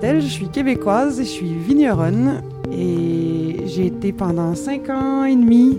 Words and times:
Je 0.00 0.20
suis 0.20 0.48
québécoise 0.48 1.18
et 1.20 1.24
je 1.24 1.28
suis 1.28 1.52
vigneronne. 1.54 2.42
Et 2.72 3.56
j'ai 3.66 3.86
été 3.86 4.12
pendant 4.12 4.54
cinq 4.54 4.88
ans 4.90 5.24
et 5.24 5.34
demi, 5.34 5.78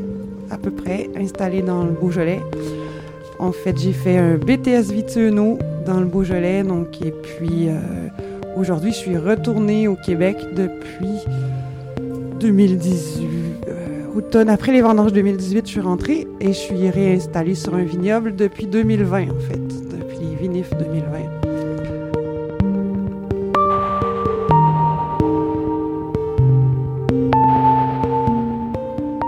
à 0.52 0.58
peu 0.58 0.72
près, 0.72 1.10
installée 1.18 1.62
dans 1.62 1.84
le 1.84 1.92
Beaujolais. 1.92 2.42
En 3.40 3.52
fait, 3.52 3.78
j'ai 3.80 3.94
fait 3.94 4.18
un 4.18 4.36
BTS 4.36 4.92
Vitueno 4.92 5.58
dans 5.86 6.00
le 6.00 6.06
Beaujolais. 6.06 6.64
Donc, 6.64 7.02
et 7.02 7.12
puis, 7.12 7.70
euh, 7.70 7.80
aujourd'hui, 8.58 8.92
je 8.92 8.98
suis 8.98 9.18
retournée 9.18 9.88
au 9.88 9.96
Québec 9.96 10.38
depuis 10.54 11.20
2018. 12.42 13.28
euh, 13.68 14.18
automne, 14.18 14.50
après 14.50 14.74
les 14.74 14.82
vendanges 14.82 15.14
2018, 15.14 15.66
je 15.66 15.72
suis 15.72 15.82
rentrée 15.82 16.28
et 16.42 16.48
je 16.48 16.58
suis 16.58 16.90
réinstallée 16.90 17.56
sur 17.56 17.74
un 17.74 17.84
vignoble 17.84 18.36
depuis 18.36 18.68
2020, 18.68 19.30
en 19.30 19.40
fait, 19.40 19.68
depuis 19.92 20.20
les 20.30 20.36
vinifs 20.36 20.72
2020. 20.78 21.29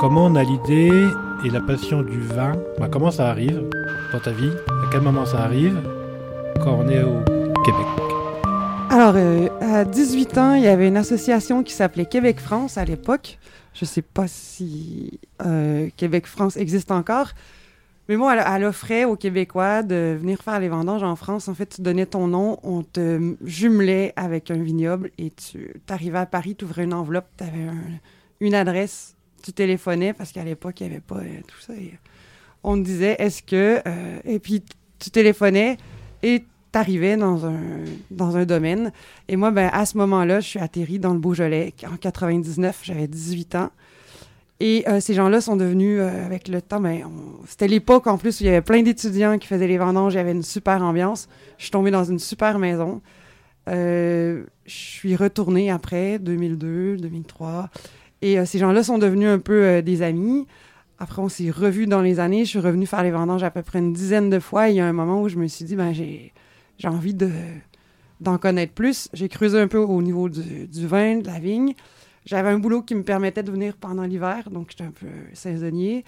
Comment 0.02 0.26
on 0.26 0.34
a 0.34 0.44
l'idée 0.44 1.08
et 1.46 1.50
la 1.52 1.62
passion 1.62 2.02
du 2.02 2.20
vin 2.20 2.54
Bah, 2.80 2.90
Comment 2.92 3.12
ça 3.12 3.30
arrive 3.30 3.70
dans 4.12 4.20
ta 4.20 4.32
vie 4.32 4.50
À 4.68 4.90
quel 4.92 5.02
moment 5.02 5.28
ça 5.28 5.44
arrive 5.44 5.80
quand 6.56 6.74
on 6.74 6.90
est 6.90 7.04
au 7.04 7.20
Québec? 7.64 7.86
Alors, 8.90 9.14
euh, 9.16 9.48
à 9.62 9.86
18 9.86 10.38
ans, 10.40 10.54
il 10.56 10.64
y 10.64 10.68
avait 10.68 10.88
une 10.88 10.98
association 10.98 11.62
qui 11.62 11.74
s'appelait 11.74 12.08
Québec-France 12.08 12.80
à 12.80 12.84
l'époque. 12.84 13.38
Je 13.76 13.86
sais 13.86 14.02
pas 14.02 14.26
si 14.28 15.20
euh, 15.46 15.88
Québec-France 15.98 16.58
existe 16.58 16.90
encore. 16.90 17.28
Mais 18.10 18.16
elle, 18.16 18.44
elle 18.44 18.64
offrait 18.64 19.06
aux 19.06 19.16
Québécois 19.16 19.84
de 19.84 20.18
venir 20.20 20.42
faire 20.42 20.60
les 20.60 20.70
vendanges 20.70 21.04
en 21.04 21.16
France. 21.16 21.48
En 21.48 21.54
fait, 21.54 21.68
tu 21.68 21.84
donnais 21.84 22.08
ton 22.08 22.26
nom, 22.26 22.58
on 22.64 22.82
te 22.82 23.36
jumelait 23.46 24.14
avec 24.16 24.50
un 24.50 24.64
vignoble 24.64 25.12
et 25.20 25.30
tu 25.30 25.72
arrivais 25.90 26.18
à 26.18 26.26
Paris, 26.26 26.56
tu 26.56 26.66
ouvrais 26.66 26.86
une 26.86 26.96
enveloppe, 26.96 27.28
tu 27.38 27.44
avais 27.44 27.68
une 28.40 28.56
adresse, 28.56 29.16
tu 29.42 29.54
téléphonais 29.54 30.14
parce 30.14 30.32
qu'à 30.32 30.44
l'époque, 30.44 30.80
il 30.80 30.88
n'y 30.88 30.94
avait 30.94 31.02
pas 31.02 31.18
euh, 31.18 31.42
tout 31.48 31.60
ça. 31.60 31.74
On 32.64 32.78
te 32.78 32.84
disait, 32.84 33.16
est-ce 33.20 33.42
que... 33.44 33.82
euh, 33.86 34.20
et 34.26 34.40
puis, 34.40 34.64
tu 35.00 35.10
téléphonais 35.10 35.78
et 36.24 36.44
t'arrivais 36.72 37.18
dans 37.18 37.46
un, 37.46 37.60
dans 38.12 38.38
un 38.38 38.46
domaine. 38.46 38.92
Et 39.28 39.36
moi, 39.36 39.52
ben, 39.52 39.70
à 39.74 39.86
ce 39.86 39.98
moment-là, 39.98 40.40
je 40.40 40.48
suis 40.48 40.60
atterrie 40.60 41.00
dans 41.00 41.14
le 41.14 41.20
Beaujolais. 41.20 41.74
En 41.92 41.98
99, 41.98 42.80
j'avais 42.84 43.08
18 43.08 43.56
ans. 43.56 43.72
Et 44.60 44.88
euh, 44.88 45.00
ces 45.00 45.16
gens-là 45.16 45.42
sont 45.42 45.56
devenus, 45.56 46.00
avec 46.00 46.48
le 46.48 46.62
temps, 46.62 46.80
ben, 46.80 47.02
c'était 47.48 47.68
l'époque 47.68 48.06
en 48.08 48.18
plus 48.18 48.40
où 48.40 48.44
il 48.44 48.46
y 48.46 48.50
avait 48.50 48.62
plein 48.62 48.84
d'étudiants 48.84 49.40
qui 49.40 49.48
faisaient 49.48 49.68
les 49.68 49.80
vendanges. 49.80 50.14
Il 50.14 50.18
y 50.18 50.20
avait 50.20 50.32
une 50.32 50.44
super 50.44 50.84
ambiance. 50.84 51.28
Je 51.58 51.64
suis 51.64 51.72
tombée 51.72 51.92
dans 51.92 52.04
une 52.04 52.20
super 52.20 52.60
maison. 52.60 53.02
Je 53.68 54.44
suis 54.66 55.16
retournée 55.16 55.72
après, 55.72 56.20
2002, 56.20 56.98
2003. 56.98 57.70
Et 58.22 58.40
euh, 58.40 58.46
ces 58.46 58.60
gens-là 58.60 58.84
sont 58.84 58.98
devenus 58.98 59.30
un 59.30 59.40
peu 59.40 59.64
euh, 59.64 59.82
des 59.82 60.02
amis. 60.02 60.48
Après, 61.00 61.22
on 61.22 61.30
s'est 61.30 61.50
revus 61.50 61.88
dans 61.88 62.02
les 62.02 62.20
années. 62.20 62.46
Je 62.46 62.50
suis 62.50 62.60
revenue 62.60 62.86
faire 62.86 63.04
les 63.04 63.12
vendanges 63.12 63.44
à 63.44 63.52
peu 63.52 63.64
près 63.64 63.80
une 63.80 63.94
dizaine 63.94 64.30
de 64.30 64.40
fois. 64.40 64.70
Il 64.70 64.76
y 64.76 64.80
a 64.80 64.86
un 64.86 64.94
moment 64.94 65.22
où 65.22 65.30
je 65.30 65.38
me 65.38 65.48
suis 65.48 65.66
dit, 65.66 65.76
ben, 65.76 65.94
j'ai, 65.94 66.32
envie 66.84 67.16
de, 67.16 67.32
d'en 68.20 68.38
connaître 68.38 68.74
plus. 68.74 69.10
J'ai 69.14 69.28
creusé 69.28 69.60
un 69.60 69.68
peu 69.68 69.80
au 69.80 70.02
niveau 70.02 70.30
du, 70.30 70.68
du 70.68 70.88
vin, 70.88 71.18
de 71.18 71.28
la 71.28 71.40
vigne. 71.40 71.74
J'avais 72.26 72.50
un 72.50 72.60
boulot 72.60 72.84
qui 72.84 72.94
me 72.94 73.04
permettait 73.04 73.42
de 73.42 73.52
venir 73.52 73.76
pendant 73.78 74.04
l'hiver, 74.04 74.52
donc 74.52 74.68
j'étais 74.70 74.84
un 74.84 74.92
peu 74.92 75.08
saisonnier. 75.34 76.06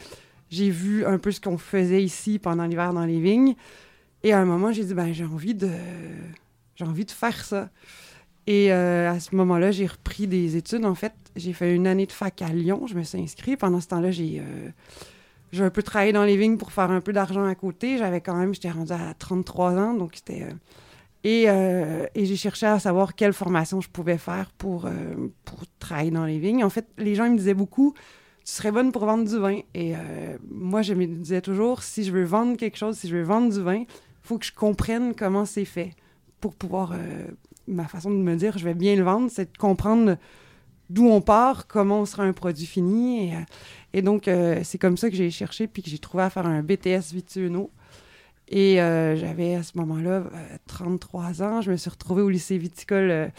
J'ai 0.52 0.70
vu 0.70 1.04
un 1.06 1.18
peu 1.18 1.32
ce 1.32 1.42
qu'on 1.42 1.58
faisait 1.58 2.04
ici 2.04 2.38
pendant 2.38 2.66
l'hiver 2.66 2.94
dans 2.94 3.06
les 3.06 3.20
vignes. 3.20 3.56
Et 4.22 4.32
à 4.32 4.40
un 4.40 4.46
moment, 4.46 4.72
j'ai 4.72 4.86
dit, 4.86 4.94
ben, 4.94 5.12
j'ai 5.12 5.26
envie 5.26 5.56
de, 5.56 5.72
j'ai 6.76 6.86
envie 6.86 7.06
de 7.06 7.12
faire 7.12 7.44
ça. 7.44 7.70
Et 8.48 8.74
euh, 8.74 9.10
à 9.10 9.20
ce 9.20 9.36
moment-là, 9.36 9.72
j'ai 9.72 9.88
repris 9.88 10.28
des 10.28 10.58
études. 10.58 10.86
En 10.86 10.96
fait, 10.96 11.14
j'ai 11.36 11.54
fait 11.54 11.74
une 11.74 11.88
année 11.88 12.06
de 12.06 12.12
fac 12.12 12.42
à 12.42 12.50
Lyon. 12.50 12.88
Je 12.88 12.96
me 12.96 13.04
suis 13.04 13.20
inscrite. 13.20 13.60
Pendant 13.60 13.80
ce 13.80 13.88
temps-là, 13.88 14.12
j'ai 14.12 14.42
euh, 14.42 15.66
un 15.66 15.70
peu 15.70 15.82
travaillé 15.82 16.12
dans 16.12 16.26
les 16.26 16.36
vignes 16.36 16.58
pour 16.58 16.72
faire 16.72 16.92
un 16.92 17.00
peu 17.00 17.14
d'argent 17.14 17.46
à 17.46 17.56
côté. 17.56 17.98
J'avais 17.98 18.20
quand 18.20 18.36
même, 18.36 18.54
j'étais 18.54 18.70
rendue 18.70 18.92
à 18.92 19.14
33 19.14 19.74
ans, 19.78 19.94
donc 19.94 20.14
c'était... 20.16 20.44
euh, 20.44 20.54
et 21.26 21.46
et 22.16 22.26
j'ai 22.26 22.36
cherché 22.36 22.66
à 22.66 22.80
savoir 22.80 23.16
quelle 23.16 23.32
formation 23.32 23.80
je 23.80 23.88
pouvais 23.88 24.18
faire 24.18 24.52
pour, 24.58 24.90
pour 25.46 25.60
travailler 25.80 26.12
dans 26.12 26.26
les 26.26 26.38
vignes. 26.38 26.66
En 26.66 26.70
fait, 26.70 26.86
les 26.98 27.16
gens 27.16 27.30
me 27.30 27.38
disaient 27.38 27.54
beaucoup, 27.54 27.94
tu 28.44 28.52
serais 28.52 28.74
bonne 28.74 28.92
pour 28.92 29.06
vendre 29.06 29.24
du 29.24 29.38
vin. 29.38 29.60
Et 29.74 29.94
moi, 30.52 30.82
je 30.82 30.94
me 30.94 31.06
disais 31.06 31.40
toujours, 31.40 31.82
si 31.82 32.04
je 32.04 32.12
veux 32.12 32.26
vendre 32.26 32.58
quelque 32.58 32.76
chose, 32.76 32.98
si 32.98 33.08
je 33.08 33.16
veux 33.16 33.24
vendre 33.24 33.54
du 33.54 33.62
vin, 33.62 33.86
il 33.86 33.88
faut 34.22 34.38
que 34.38 34.46
je 34.46 34.52
comprenne 34.52 35.16
comment 35.16 35.46
c'est 35.46 35.64
fait 35.64 35.92
pour 36.42 36.56
pouvoir... 36.56 36.94
ma 37.68 37.88
façon 37.88 38.12
de 38.12 38.18
me 38.18 38.36
dire, 38.36 38.58
je 38.58 38.66
vais 38.66 38.74
bien 38.74 38.96
le 38.96 39.04
vendre, 39.04 39.30
c'est 39.32 39.52
de 39.52 39.58
comprendre 39.58 40.18
d'où 40.90 41.08
on 41.08 41.22
part, 41.22 41.68
comment 41.68 42.02
on 42.02 42.06
sera 42.06 42.24
un 42.24 42.34
produit 42.34 42.66
fini. 42.66 43.32
Et, 43.94 43.98
euh, 43.98 44.02
donc, 44.02 44.28
euh, 44.28 44.60
c'est 44.64 44.78
comme 44.78 44.98
ça 44.98 45.10
que 45.10 45.16
j'ai 45.16 45.32
cherché, 45.32 45.68
puis 45.68 45.82
que 45.82 45.90
j'ai 45.90 45.98
trouvé 45.98 46.24
à 46.24 46.30
faire 46.30 46.46
un 46.46 46.62
BTS 46.62 47.14
Vituno. 47.14 47.72
Et 48.50 48.82
euh, 48.82 49.16
j'avais 49.16 49.56
à 49.56 49.64
ce 49.64 49.78
moment-là 49.78 50.12
euh, 50.12 50.58
33 50.68 51.42
ans. 51.42 51.62
Je 51.62 51.72
me 51.72 51.78
suis 51.78 51.90
retrouvée 51.90 52.22
au 52.22 52.30
lycée 52.30 52.58
viticole 52.58 53.32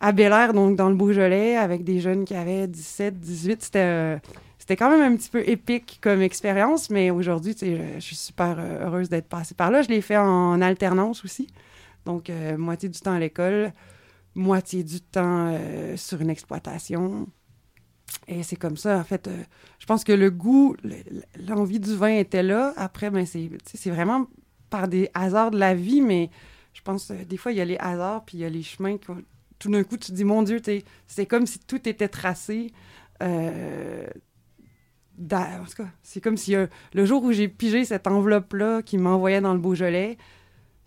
à 0.00 0.12
Bel 0.12 0.32
Air, 0.32 0.54
donc 0.54 0.76
dans 0.76 0.88
le 0.88 0.94
Beaujolais, 0.94 1.56
avec 1.56 1.84
des 1.84 2.00
jeunes 2.00 2.24
qui 2.24 2.34
avaient 2.34 2.66
17, 2.66 3.18
18. 3.20 3.62
C'était 3.62 4.20
c'était 4.58 4.76
quand 4.76 4.90
même 4.90 5.12
un 5.12 5.16
petit 5.16 5.30
peu 5.30 5.48
épique 5.48 5.98
comme 6.02 6.20
expérience, 6.20 6.90
mais 6.90 7.10
aujourd'hui, 7.10 7.56
je, 7.58 7.66
je 7.94 8.00
suis 8.00 8.16
super 8.16 8.58
heureuse 8.58 9.08
d'être 9.08 9.26
passée 9.26 9.54
par 9.54 9.70
là. 9.70 9.80
Je 9.80 9.88
l'ai 9.88 10.02
fait 10.02 10.18
en 10.18 10.60
alternance 10.60 11.24
aussi. 11.24 11.48
Donc, 12.04 12.30
euh, 12.30 12.56
moitié 12.56 12.88
du 12.88 13.00
temps 13.00 13.12
à 13.12 13.18
l'école, 13.18 13.72
moitié 14.34 14.84
du 14.84 15.00
temps 15.00 15.52
euh, 15.54 15.96
sur 15.96 16.20
une 16.20 16.30
exploitation. 16.30 17.28
Et 18.26 18.42
c'est 18.42 18.56
comme 18.56 18.76
ça, 18.76 18.98
en 18.98 19.04
fait. 19.04 19.28
euh, 19.28 19.42
je 19.78 19.86
pense 19.86 20.04
que 20.04 20.12
le 20.12 20.30
goût, 20.30 20.74
le- 20.82 20.96
l'envie 21.46 21.80
du 21.80 21.94
vin 21.94 22.16
était 22.16 22.42
là. 22.42 22.72
Après, 22.76 23.10
ben, 23.10 23.26
c'est 23.26 23.90
vraiment 23.90 24.26
par 24.70 24.88
des 24.88 25.10
hasards 25.14 25.50
de 25.50 25.58
la 25.58 25.74
vie, 25.74 26.00
mais 26.00 26.30
je 26.72 26.80
pense 26.82 27.10
euh, 27.10 27.24
des 27.24 27.36
fois, 27.36 27.52
il 27.52 27.58
y 27.58 27.60
a 27.60 27.64
les 27.64 27.78
hasards, 27.78 28.24
puis 28.24 28.38
il 28.38 28.40
y 28.40 28.44
a 28.44 28.50
les 28.50 28.62
chemins. 28.62 28.96
que- 28.98 29.12
tout 29.58 29.70
d'un 29.70 29.82
coup, 29.82 29.96
tu 29.96 30.08
te 30.10 30.12
dis, 30.12 30.24
mon 30.24 30.42
Dieu, 30.42 30.60
c'est 31.08 31.26
comme 31.26 31.46
si 31.46 31.58
tout 31.58 31.88
était 31.88 32.08
tracé. 32.08 32.72
en 33.20 33.26
tout 35.64 35.82
cas, 35.82 35.88
c'est 36.02 36.20
comme 36.20 36.36
si 36.36 36.54
le 36.92 37.04
jour 37.04 37.22
où 37.24 37.32
j'ai 37.32 37.48
pigé 37.48 37.84
cette 37.84 38.06
enveloppe-là 38.06 38.82
qui 38.82 38.98
m'envoyait 38.98 39.40
dans 39.40 39.52
le 39.52 39.58
Beaujolais, 39.58 40.16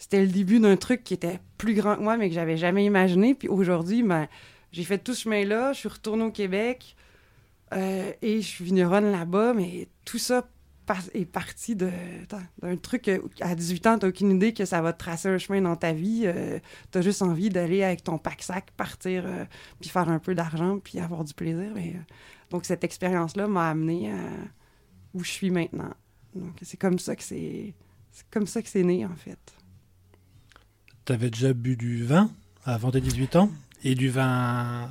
c'était 0.02 0.22
le 0.22 0.32
début 0.32 0.60
d'un 0.60 0.78
truc 0.78 1.04
qui 1.04 1.14
était 1.14 1.40
plus 1.60 1.76
grand 1.76 1.96
que 1.96 2.02
moi, 2.02 2.18
mais 2.18 2.30
que 2.30 2.34
j'avais 2.34 2.58
jamais 2.58 2.84
imaginé. 2.84 3.36
Puis 3.36 3.48
aujourd'hui, 3.48 4.02
ben, 4.02 4.28
j'ai 4.72 4.84
fait 4.84 4.98
tout 4.98 5.14
ce 5.14 5.22
chemin-là, 5.22 5.74
je 5.74 5.80
suis 5.80 5.90
retournée 5.90 6.24
au 6.24 6.32
Québec 6.32 6.96
euh, 7.74 8.12
et 8.24 8.42
je 8.42 8.48
suis 8.48 8.66
vigneronne 8.66 9.12
là-bas, 9.12 9.54
mais 9.54 9.88
tout 10.04 10.18
ça 10.18 10.44
est 11.14 11.26
parti 11.26 11.76
d'un 11.76 12.76
truc 12.82 13.08
euh, 13.10 13.20
à 13.42 13.54
18 13.54 13.88
ans, 13.88 14.00
t'as 14.00 14.08
aucune 14.08 14.32
idée 14.32 14.54
que 14.56 14.66
ça 14.66 14.82
va 14.82 14.92
te 14.92 14.98
tracer 14.98 15.30
un 15.30 15.38
chemin 15.38 15.62
dans 15.62 15.76
ta 15.76 15.94
vie. 15.94 16.24
euh, 16.26 16.60
t'as 16.90 17.02
juste 17.02 17.22
envie 17.22 17.50
d'aller 17.50 17.84
avec 17.84 18.04
ton 18.04 18.18
pack-sac, 18.18 18.72
partir, 18.72 19.24
euh, 19.28 19.46
puis 19.80 19.90
faire 19.90 20.10
un 20.10 20.18
peu 20.18 20.34
d'argent, 20.34 20.80
puis 20.80 21.00
avoir 21.00 21.24
du 21.24 21.36
plaisir. 21.36 21.72
mais, 21.76 21.96
donc 22.50 22.66
cette 22.66 22.84
expérience-là 22.84 23.48
m'a 23.48 23.70
amené 23.70 24.12
à 24.12 24.18
où 25.14 25.24
je 25.24 25.30
suis 25.30 25.52
maintenant. 25.52 25.94
Donc 26.36 26.58
c'est 26.64 26.78
comme 26.78 26.98
ça 26.98 27.16
que 27.16 27.24
c'est 27.24 27.76
comme 28.32 28.48
ça 28.48 28.64
que 28.64 28.68
c'est 28.68 28.84
né 28.84 29.06
en 29.06 29.16
fait. 29.16 29.40
T'avais 31.12 31.30
déjà 31.30 31.52
bu 31.52 31.76
du 31.76 32.06
vin 32.06 32.30
avant 32.64 32.90
tes 32.90 33.02
18 33.02 33.36
ans 33.36 33.50
Et 33.84 33.96
du 33.96 34.08
vin 34.08 34.88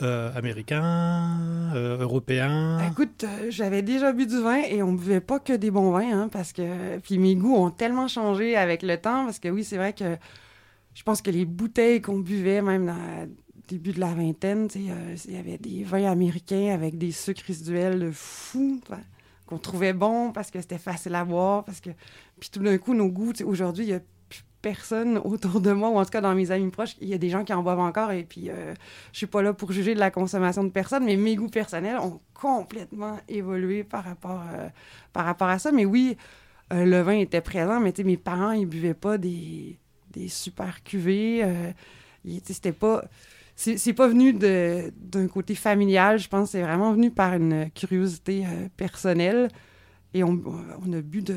euh, 0.00 0.34
américain, 0.34 1.70
euh, 1.74 1.98
européen? 1.98 2.78
Écoute, 2.90 3.24
euh, 3.24 3.50
j'avais 3.50 3.82
déjà 3.82 4.14
bu 4.14 4.24
du 4.24 4.40
vin 4.40 4.62
et 4.62 4.82
on 4.82 4.94
buvait 4.94 5.20
pas 5.20 5.38
que 5.38 5.52
des 5.52 5.70
bons 5.70 5.90
vins, 5.90 6.18
hein, 6.18 6.28
parce 6.32 6.54
que 6.54 6.98
puis 7.00 7.18
mes 7.18 7.36
goûts 7.36 7.54
ont 7.54 7.68
tellement 7.68 8.08
changé 8.08 8.56
avec 8.56 8.82
le 8.82 8.96
temps, 8.96 9.26
parce 9.26 9.38
que 9.38 9.48
oui, 9.48 9.64
c'est 9.64 9.76
vrai 9.76 9.92
que 9.92 10.16
je 10.94 11.02
pense 11.02 11.20
que 11.20 11.30
les 11.30 11.44
bouteilles 11.44 12.00
qu'on 12.00 12.20
buvait, 12.20 12.62
même 12.62 12.86
dans 12.86 12.94
le 12.94 13.28
début 13.68 13.92
de 13.92 14.00
la 14.00 14.14
vingtaine, 14.14 14.68
tu 14.68 14.78
il 14.78 15.34
y 15.34 15.36
avait 15.36 15.58
des 15.58 15.84
vins 15.84 16.10
américains 16.10 16.72
avec 16.72 16.96
des 16.96 17.12
sucres 17.12 17.44
résiduels 17.46 18.00
de 18.00 18.10
fou, 18.10 18.80
enfin, 18.82 19.02
qu'on 19.44 19.58
trouvait 19.58 19.92
bons 19.92 20.32
parce 20.32 20.50
que 20.50 20.58
c'était 20.58 20.78
facile 20.78 21.16
à 21.16 21.26
boire, 21.26 21.64
parce 21.64 21.82
que 21.82 21.90
puis 22.40 22.48
tout 22.48 22.60
d'un 22.60 22.78
coup 22.78 22.94
nos 22.94 23.08
goûts, 23.08 23.34
tu 23.34 23.44
aujourd'hui 23.44 23.84
il 23.84 23.90
y 23.90 23.94
a 23.94 24.00
personne 24.64 25.18
autour 25.24 25.60
de 25.60 25.72
moi 25.72 25.90
ou 25.90 25.98
en 25.98 26.04
tout 26.04 26.10
cas 26.10 26.22
dans 26.22 26.34
mes 26.34 26.50
amis 26.50 26.70
proches, 26.70 26.96
il 27.00 27.08
y 27.08 27.14
a 27.14 27.18
des 27.18 27.28
gens 27.28 27.44
qui 27.44 27.52
en 27.52 27.62
boivent 27.62 27.80
encore 27.80 28.10
et 28.12 28.24
puis 28.24 28.48
euh, 28.48 28.74
je 29.12 29.18
suis 29.18 29.26
pas 29.26 29.42
là 29.42 29.52
pour 29.52 29.70
juger 29.72 29.94
de 29.94 30.00
la 30.00 30.10
consommation 30.10 30.64
de 30.64 30.70
personnes, 30.70 31.04
mais 31.04 31.16
mes 31.16 31.36
goûts 31.36 31.50
personnels 31.50 31.98
ont 31.98 32.20
complètement 32.32 33.18
évolué 33.28 33.84
par 33.84 34.04
rapport, 34.04 34.42
euh, 34.54 34.68
à 35.14 35.58
ça. 35.58 35.70
Mais 35.70 35.84
oui, 35.84 36.16
euh, 36.72 36.86
le 36.86 37.02
vin 37.02 37.18
était 37.18 37.42
présent, 37.42 37.78
mais 37.78 37.92
mes 38.04 38.16
parents, 38.16 38.52
ils 38.52 38.66
buvaient 38.66 38.94
pas 38.94 39.18
des, 39.18 39.78
super 40.28 40.82
cuvées. 40.82 41.44
c'était 42.44 42.72
pas... 42.72 43.04
C'est 43.56 43.92
pas 43.92 44.08
venu 44.08 44.32
d'un 44.32 45.28
côté 45.28 45.54
familial, 45.54 46.18
je 46.18 46.28
pense. 46.28 46.50
C'est 46.50 46.62
vraiment 46.62 46.92
venu 46.92 47.12
par 47.12 47.34
une 47.34 47.70
curiosité 47.70 48.44
personnelle. 48.76 49.48
Et 50.12 50.24
on 50.24 50.32
a 50.92 51.00
bu 51.00 51.22
de, 51.22 51.36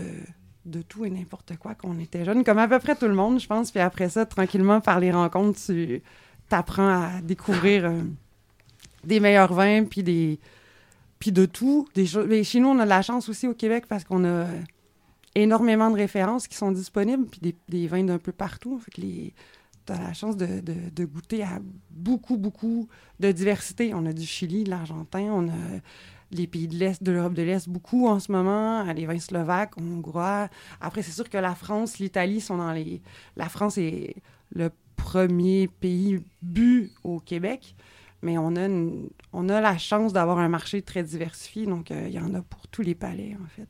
de 0.67 0.81
tout 0.81 1.05
et 1.05 1.09
n'importe 1.09 1.57
quoi 1.57 1.75
quand 1.75 1.89
on 1.89 1.99
était 1.99 2.25
jeune, 2.25 2.43
comme 2.43 2.57
à 2.59 2.67
peu 2.67 2.79
près 2.79 2.95
tout 2.95 3.07
le 3.07 3.15
monde, 3.15 3.39
je 3.39 3.47
pense. 3.47 3.71
Puis 3.71 3.79
après 3.79 4.09
ça, 4.09 4.25
tranquillement, 4.25 4.81
par 4.81 4.99
les 4.99 5.11
rencontres, 5.11 5.59
tu 5.65 6.01
apprends 6.51 7.03
à 7.03 7.21
découvrir 7.21 7.85
euh, 7.85 8.01
des 9.03 9.19
meilleurs 9.19 9.53
vins, 9.53 9.83
puis 9.85 10.03
des 10.03 10.39
puis 11.19 11.31
de 11.31 11.45
tout. 11.45 11.87
Des. 11.95 12.05
Mais 12.27 12.43
chez 12.43 12.59
nous, 12.59 12.69
on 12.69 12.79
a 12.79 12.83
de 12.83 12.89
la 12.89 13.01
chance 13.01 13.29
aussi 13.29 13.47
au 13.47 13.53
Québec 13.53 13.85
parce 13.87 14.03
qu'on 14.03 14.25
a 14.25 14.45
énormément 15.35 15.89
de 15.89 15.95
références 15.95 16.47
qui 16.47 16.55
sont 16.55 16.71
disponibles, 16.71 17.25
puis 17.25 17.55
des, 17.67 17.87
vins 17.87 18.03
d'un 18.03 18.17
peu 18.17 18.31
partout. 18.31 18.79
Fait 18.79 18.91
que 18.91 19.01
la 19.93 20.13
chance 20.13 20.35
de, 20.35 21.05
goûter 21.05 21.43
à 21.43 21.59
beaucoup, 21.89 22.37
beaucoup 22.37 22.87
de 23.19 23.31
diversité. 23.31 23.93
On 23.93 24.05
a 24.05 24.13
du 24.13 24.25
Chili, 24.25 24.63
de 24.63 24.69
l'Argentin, 24.69 25.21
on 25.31 25.47
a 25.47 25.79
les 26.31 26.47
pays 26.47 26.67
de 26.67 26.75
l'Est, 26.75 27.01
de 27.03 27.11
l'Europe 27.11 27.33
de 27.33 27.41
l'Est, 27.41 27.69
beaucoup 27.69 28.07
en 28.07 28.19
ce 28.19 28.31
moment, 28.31 28.83
les 28.93 29.05
vins 29.05 29.19
slovaques, 29.19 29.77
hongrois. 29.77 30.49
Après, 30.81 31.01
c'est 31.01 31.11
sûr 31.11 31.29
que 31.29 31.37
la 31.37 31.55
France, 31.55 31.99
l'Italie 31.99 32.41
sont 32.41 32.57
dans 32.57 32.73
les... 32.73 33.01
La 33.35 33.49
France 33.49 33.77
est 33.77 34.15
le 34.51 34.71
premier 34.95 35.67
pays 35.67 36.19
bu 36.41 36.91
au 37.03 37.19
Québec, 37.19 37.75
mais 38.21 38.37
on 38.37 38.55
a, 38.55 38.67
on 39.31 39.49
a 39.49 39.61
la 39.61 39.77
chance 39.77 40.11
d'avoir 40.11 40.39
un 40.39 40.49
marché 40.49 40.81
très 40.81 41.03
diversifié, 41.03 41.65
donc 41.65 41.91
il 41.91 42.11
y 42.11 42.19
en 42.19 42.33
a 42.33 42.41
pour 42.41 42.67
tous 42.67 42.81
les 42.81 42.95
palais, 42.95 43.37
en 43.41 43.47
fait. 43.47 43.67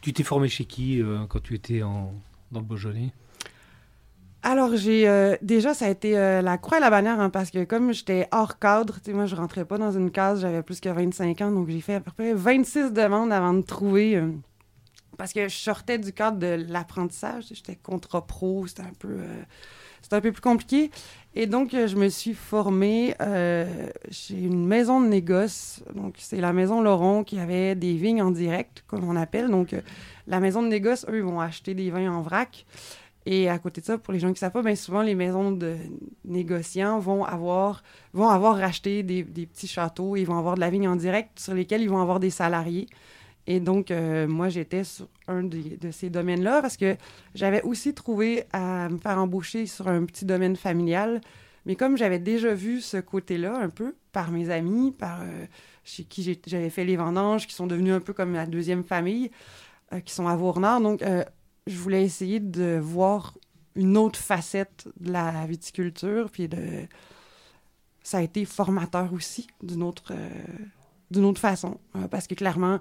Tu 0.00 0.12
t'es 0.12 0.22
formé 0.22 0.48
chez 0.48 0.64
qui 0.64 1.02
euh, 1.02 1.26
quand 1.26 1.42
tu 1.42 1.54
étais 1.54 1.82
en... 1.82 2.14
dans 2.50 2.60
le 2.60 2.66
Beaujolais? 2.66 3.12
Alors, 4.50 4.74
j'ai 4.74 5.08
euh, 5.08 5.36
déjà, 5.42 5.74
ça 5.74 5.86
a 5.86 5.90
été 5.90 6.18
euh, 6.18 6.42
la 6.42 6.58
croix 6.58 6.78
et 6.78 6.80
la 6.80 6.90
bannière, 6.90 7.20
hein, 7.20 7.30
parce 7.30 7.52
que 7.52 7.62
comme 7.62 7.92
j'étais 7.92 8.26
hors 8.32 8.58
cadre, 8.58 8.94
tu 8.94 9.04
sais, 9.04 9.12
moi, 9.12 9.26
je 9.26 9.36
rentrais 9.36 9.64
pas 9.64 9.78
dans 9.78 9.92
une 9.92 10.10
case, 10.10 10.40
j'avais 10.40 10.64
plus 10.64 10.80
que 10.80 10.88
25 10.88 11.40
ans, 11.42 11.52
donc 11.52 11.68
j'ai 11.68 11.80
fait 11.80 11.94
à 11.94 12.00
peu 12.00 12.10
près 12.10 12.34
26 12.34 12.92
demandes 12.92 13.32
avant 13.32 13.54
de 13.54 13.62
trouver. 13.62 14.16
Euh, 14.16 14.28
parce 15.16 15.32
que 15.32 15.46
je 15.46 15.56
sortais 15.56 15.98
du 15.98 16.12
cadre 16.12 16.38
de 16.38 16.66
l'apprentissage, 16.68 17.44
j'étais 17.52 17.76
contrat 17.76 18.26
pro, 18.26 18.66
c'était 18.66 18.82
un 18.82 18.92
peu. 18.98 19.18
un 20.10 20.20
peu 20.20 20.32
plus 20.32 20.40
compliqué. 20.40 20.90
Et 21.36 21.46
donc, 21.46 21.70
je 21.70 21.94
me 21.94 22.08
suis 22.08 22.34
formée 22.34 23.14
chez 24.10 24.34
une 24.34 24.66
maison 24.66 25.00
de 25.00 25.06
négoce. 25.06 25.84
Donc, 25.94 26.14
c'est 26.18 26.40
la 26.40 26.52
maison 26.52 26.80
Laurent 26.80 27.22
qui 27.22 27.38
avait 27.38 27.76
des 27.76 27.94
vignes 27.94 28.22
en 28.22 28.32
direct, 28.32 28.82
comme 28.88 29.08
on 29.08 29.14
appelle. 29.14 29.48
Donc, 29.48 29.76
la 30.26 30.40
maison 30.40 30.62
de 30.62 30.68
négoce, 30.68 31.06
eux, 31.08 31.18
ils 31.18 31.22
vont 31.22 31.38
acheter 31.38 31.74
des 31.74 31.90
vins 31.90 32.10
en 32.10 32.22
vrac. 32.22 32.64
Et 33.32 33.48
à 33.48 33.60
côté 33.60 33.80
de 33.80 33.86
ça, 33.86 33.96
pour 33.96 34.12
les 34.12 34.18
gens 34.18 34.26
qui 34.26 34.32
ne 34.32 34.38
savent 34.38 34.50
pas, 34.50 34.60
bien 34.60 34.74
souvent, 34.74 35.02
les 35.02 35.14
maisons 35.14 35.52
de 35.52 35.76
négociants 36.24 36.98
vont 36.98 37.22
avoir, 37.22 37.84
vont 38.12 38.28
avoir 38.28 38.56
racheté 38.56 39.04
des, 39.04 39.22
petits 39.22 39.68
châteaux, 39.68 40.16
ils 40.16 40.24
vont 40.24 40.36
avoir 40.36 40.56
de 40.56 40.60
la 40.60 40.68
vigne 40.68 40.88
en 40.88 40.96
direct 40.96 41.38
sur 41.38 41.54
lesquels 41.54 41.80
ils 41.80 41.88
vont 41.88 42.00
avoir 42.00 42.18
des 42.18 42.30
salariés. 42.30 42.88
Et 43.46 43.60
donc, 43.60 43.92
euh, 43.92 44.26
moi, 44.26 44.48
j'étais 44.48 44.82
sur 44.82 45.06
un 45.28 45.44
de, 45.44 45.92
ces 45.92 46.10
domaines-là 46.10 46.60
parce 46.60 46.76
que 46.76 46.96
j'avais 47.36 47.62
aussi 47.62 47.94
trouvé 47.94 48.46
à 48.52 48.88
me 48.88 48.98
faire 48.98 49.18
embaucher 49.18 49.66
sur 49.66 49.86
un 49.86 50.06
petit 50.06 50.24
domaine 50.24 50.56
familial. 50.56 51.20
Mais 51.66 51.76
comme 51.76 51.96
j'avais 51.96 52.18
déjà 52.18 52.52
vu 52.52 52.80
ce 52.80 52.96
côté-là 52.96 53.56
un 53.56 53.68
peu 53.68 53.94
par 54.10 54.32
mes 54.32 54.50
amis, 54.50 54.90
par 54.90 55.20
euh, 55.20 55.46
chez 55.84 56.02
qui 56.02 56.36
j'avais 56.48 56.70
fait 56.70 56.84
les 56.84 56.96
vendanges, 56.96 57.46
qui 57.46 57.54
sont 57.54 57.68
devenus 57.68 57.94
un 57.94 58.00
peu 58.00 58.12
comme 58.12 58.32
ma 58.32 58.46
deuxième 58.46 58.82
famille, 58.82 59.30
euh, 59.92 60.00
qui 60.00 60.12
sont 60.12 60.26
à 60.26 60.34
Vaurnard. 60.34 60.80
Donc, 60.80 61.00
je 61.66 61.76
voulais 61.76 62.04
essayer 62.04 62.40
de 62.40 62.78
voir 62.80 63.36
une 63.74 63.96
autre 63.96 64.18
facette 64.18 64.88
de 64.98 65.12
la 65.12 65.46
viticulture, 65.46 66.30
puis 66.30 66.48
ça 68.02 68.18
a 68.18 68.22
été 68.22 68.44
formateur 68.44 69.12
aussi 69.12 69.46
d'une 69.62 69.82
autre, 69.82 70.12
euh, 70.12 71.22
autre 71.22 71.40
façon. 71.40 71.78
Euh, 71.96 72.08
parce 72.08 72.26
que 72.26 72.34
clairement, 72.34 72.80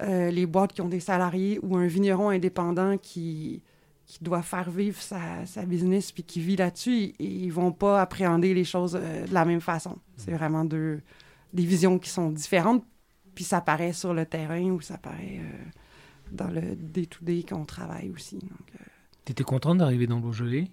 euh, 0.00 0.30
les 0.30 0.46
boîtes 0.46 0.72
qui 0.72 0.80
ont 0.80 0.88
des 0.88 1.00
salariés 1.00 1.58
ou 1.62 1.76
un 1.76 1.86
vigneron 1.86 2.30
indépendant 2.30 2.96
qui, 2.96 3.62
qui 4.06 4.24
doit 4.24 4.42
faire 4.42 4.70
vivre 4.70 5.00
sa, 5.00 5.44
sa 5.46 5.64
business 5.64 6.12
puis 6.12 6.22
qui 6.22 6.40
vit 6.40 6.56
là-dessus, 6.56 7.14
ils, 7.18 7.48
ne 7.48 7.52
vont 7.52 7.72
pas 7.72 8.00
appréhender 8.00 8.54
les 8.54 8.64
choses 8.64 8.92
de 8.92 9.32
la 9.32 9.44
même 9.44 9.60
façon. 9.60 9.98
C'est 10.16 10.32
vraiment 10.32 10.64
deux, 10.64 11.02
des 11.52 11.64
visions 11.64 11.98
qui 11.98 12.08
sont 12.08 12.30
différentes, 12.30 12.84
puis 13.34 13.44
ça 13.44 13.60
paraît 13.60 13.92
sur 13.92 14.14
le 14.14 14.24
terrain 14.24 14.70
ou 14.70 14.80
ça 14.80 14.98
paraît 14.98 15.40
dans 16.32 16.48
le 16.48 16.74
day-to-day 16.74 17.44
qu'on 17.48 17.64
travaille 17.64 18.10
aussi. 18.10 18.38
Euh... 18.42 18.84
T'étais 19.24 19.44
contente 19.44 19.78
d'arriver 19.78 20.06
dans 20.06 20.16
le 20.16 20.22
Beaujolais? 20.22 20.68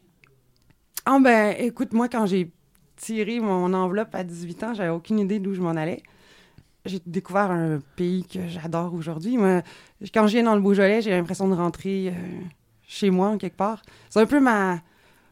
Ah 1.05 1.19
ben, 1.19 1.55
écoute, 1.59 1.93
moi, 1.93 2.09
quand 2.09 2.25
j'ai 2.25 2.51
tiré 2.95 3.39
mon 3.39 3.73
enveloppe 3.73 4.13
à 4.13 4.23
18 4.23 4.63
ans, 4.63 4.73
j'avais 4.73 4.89
aucune 4.89 5.19
idée 5.19 5.39
d'où 5.39 5.53
je 5.53 5.61
m'en 5.61 5.71
allais. 5.71 6.03
J'ai 6.85 6.99
découvert 7.05 7.51
un 7.51 7.79
pays 7.95 8.25
que 8.25 8.47
j'adore 8.47 8.93
aujourd'hui. 8.93 9.37
Moi, 9.37 9.61
quand 10.13 10.27
je 10.27 10.33
viens 10.33 10.43
dans 10.43 10.55
le 10.55 10.61
Beaujolais, 10.61 11.01
j'ai 11.01 11.11
l'impression 11.11 11.47
de 11.47 11.53
rentrer 11.53 12.09
euh, 12.09 12.11
chez 12.87 13.09
moi, 13.09 13.37
quelque 13.37 13.57
part. 13.57 13.81
C'est 14.09 14.19
un 14.19 14.25
peu 14.25 14.39
ma, 14.39 14.81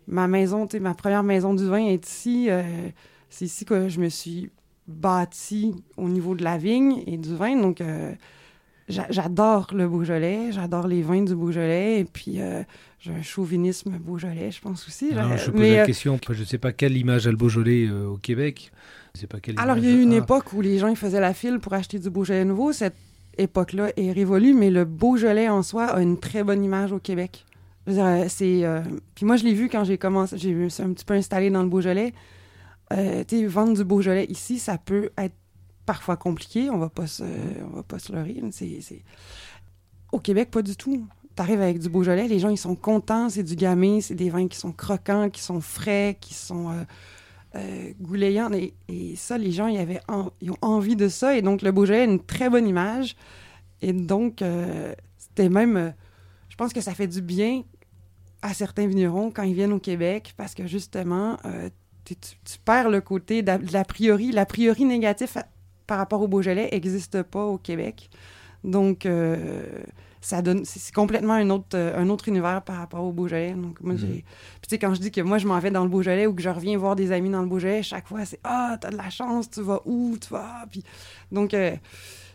ma 0.08 0.28
maison, 0.28 0.68
ma 0.80 0.94
première 0.94 1.24
maison 1.24 1.54
du 1.54 1.66
vin 1.66 1.86
est 1.86 2.08
ici. 2.08 2.48
Euh, 2.50 2.90
c'est 3.30 3.46
ici 3.46 3.66
que 3.66 3.90
je 3.90 4.00
me 4.00 4.10
suis 4.10 4.52
bâtie 4.88 5.76
au 5.98 6.08
niveau 6.08 6.36
de 6.36 6.44
la 6.44 6.58
vigne 6.58 7.04
et 7.08 7.18
du 7.18 7.36
vin. 7.36 7.60
Donc, 7.60 7.82
euh, 7.82 8.14
j'adore 8.90 9.68
le 9.74 9.88
Beaujolais, 9.88 10.52
j'adore 10.52 10.88
les 10.88 11.02
vins 11.02 11.22
du 11.22 11.36
Beaujolais, 11.36 12.00
et 12.00 12.06
puis 12.06 12.42
euh, 12.42 12.64
j'ai 13.00 13.12
un 13.12 13.22
chauvinisme 13.22 13.98
Beaujolais, 13.98 14.52
je 14.52 14.62
pense 14.62 14.88
aussi. 14.88 15.14
Non, 15.14 15.36
je 15.36 15.52
pose 15.52 15.62
la 15.62 15.84
euh, 15.84 15.86
question, 15.86 16.20
je 16.30 16.40
ne 16.40 16.46
sais 16.46 16.58
pas 16.58 16.72
quelle 16.72 16.96
image 16.96 17.28
a 17.28 17.32
le 17.32 17.38
Beaujolais 17.38 17.88
euh, 17.88 18.08
au 18.08 18.18
Québec. 18.18 18.72
Pas 19.30 19.40
quelle 19.40 19.60
Alors, 19.60 19.78
il 19.78 19.84
y 19.84 19.88
a 19.88 19.92
eu 19.92 20.02
une 20.02 20.14
époque 20.14 20.54
où 20.54 20.62
les 20.62 20.78
gens 20.78 20.90
ils 20.90 20.96
faisaient 20.96 21.20
la 21.20 21.34
file 21.34 21.60
pour 21.60 21.74
acheter 21.74 21.98
du 21.98 22.12
Beaujolais 22.12 22.46
nouveau. 22.46 22.72
Cette 22.72 22.96
époque-là 23.40 23.90
est 23.98 24.12
révolue, 24.12 24.54
mais 24.54 24.70
le 24.70 24.86
Beaujolais 24.86 25.50
en 25.50 25.64
soi 25.64 25.86
a 25.86 26.02
une 26.02 26.20
très 26.20 26.44
bonne 26.44 26.64
image 26.64 26.92
au 26.92 27.00
Québec. 27.00 27.44
C'est, 27.88 28.64
Puis 29.16 29.26
moi, 29.26 29.38
je 29.38 29.44
l'ai 29.44 29.56
vu 29.56 29.70
quand 29.70 29.84
j'ai 29.86 29.98
commencé, 29.98 30.38
j'ai 30.38 30.54
un 30.54 30.94
petit 30.94 31.06
peu 31.06 31.16
installé 31.16 31.50
dans 31.50 31.64
le 31.64 31.70
Beaujolais. 31.70 32.14
tu 33.28 33.48
vendre 33.48 33.76
du 33.76 33.84
Beaujolais 33.84 34.26
ici, 34.26 34.60
ça 34.60 34.78
peut 34.78 35.10
être 35.18 35.34
parfois 35.88 36.18
compliqué, 36.18 36.70
on 36.70 36.78
va 36.78 36.90
pas 36.90 37.06
on 37.64 37.76
va 37.78 37.82
pas 37.82 37.98
se 37.98 38.12
leurrer. 38.12 38.44
Au 40.12 40.20
Québec, 40.20 40.52
pas 40.52 40.62
du 40.62 40.76
tout. 40.76 41.08
Tu 41.36 41.42
arrives 41.42 41.62
avec 41.62 41.80
du 41.80 41.90
Beaujolais, 41.90 42.28
les 42.28 42.40
gens 42.40 42.50
ils 42.50 42.58
sont 42.58 42.76
contents, 42.76 43.30
c'est 43.30 43.44
du 43.44 43.56
gamay, 43.56 44.02
c'est 44.02 44.16
des 44.16 44.30
vins 44.30 44.48
qui 44.48 44.58
sont 44.58 44.74
croquants, 44.74 45.30
qui 45.30 45.42
sont 45.42 45.62
frais, 45.62 46.18
qui 46.20 46.34
sont 46.34 46.70
euh, 46.70 46.84
euh, 47.56 47.94
goulayants. 48.02 48.52
Et, 48.54 49.16
ça, 49.16 49.38
les 49.38 49.52
gens 49.52 49.68
ils, 49.68 49.78
avaient 49.78 50.02
ils 50.42 50.52
ont 50.52 50.58
envie 50.62 50.98
de 50.98 51.08
ça. 51.08 51.38
Et 51.38 51.42
donc, 51.42 51.62
le 51.62 51.72
Beaujolais 51.72 52.02
a 52.02 52.04
une 52.04 52.20
très 52.20 52.50
bonne 52.50 52.68
image. 52.68 53.16
Et 53.82 53.94
donc, 53.94 54.42
euh, 54.42 54.94
c'était 55.18 55.50
même. 55.50 55.94
je 56.50 56.56
pense 56.58 56.74
que 56.74 56.82
ça 56.82 56.94
fait 56.94 57.08
du 57.08 57.22
bien 57.22 57.64
à 58.42 58.54
certains 58.54 58.88
vignerons 58.88 59.32
quand 59.32 59.44
ils 59.44 59.54
viennent 59.54 59.74
au 59.74 59.80
Québec 59.80 60.34
parce 60.36 60.54
que 60.54 60.68
justement, 60.68 61.38
tu, 62.04 62.16
perds 62.66 62.90
le 62.90 63.00
côté 63.00 63.42
de, 63.42 63.52
l'a 63.72 63.86
priori, 63.86 64.32
l'a 64.32 64.46
priori 64.46 64.84
négatif 64.84 65.38
par 65.88 65.98
rapport 65.98 66.22
au 66.22 66.28
Beaujolais 66.28 66.70
n'existe 66.72 67.24
pas 67.24 67.44
au 67.46 67.58
Québec. 67.58 68.10
Donc, 68.64 69.06
euh, 69.06 69.66
ça 70.20 70.42
donne, 70.42 70.66
c'est 70.66 70.94
complètement 70.94 71.34
un 71.34 71.50
autre, 71.50 71.76
euh, 71.76 71.98
un 71.98 72.10
autre 72.10 72.28
univers 72.28 72.62
par 72.62 72.78
rapport 72.78 73.04
au 73.04 73.12
Beaujolais. 73.12 73.54
Donc, 73.54 73.80
moi, 73.82 73.96
j'ai. 73.96 74.08
Mhm. 74.08 74.14
Puis, 74.14 74.24
tu 74.64 74.70
sais, 74.70 74.78
quand 74.78 74.94
je 74.94 75.00
dis 75.00 75.12
que 75.12 75.22
moi, 75.22 75.38
je 75.38 75.48
m'en 75.48 75.58
vais 75.60 75.72
dans 75.72 75.84
le 75.84 75.90
Beaujolais 75.90 76.28
ou 76.28 76.34
que 76.34 76.42
je 76.42 76.50
reviens 76.50 76.78
voir 76.78 76.96
des 76.96 77.12
amis 77.12 77.30
dans 77.30 77.42
le 77.42 77.48
Beaujolais, 77.48 77.82
chaque 77.84 78.08
fois, 78.08 78.26
c'est 78.26 78.40
Ah, 78.44 78.78
t'as 78.80 78.90
de 78.90 78.98
la 78.98 79.10
chance, 79.10 79.50
tu 79.50 79.62
vas 79.62 79.82
où, 79.86 80.18
tu 80.20 80.30
vas. 80.30 80.66
Puis, 80.70 80.84
donc, 81.32 81.54
euh, 81.54 81.72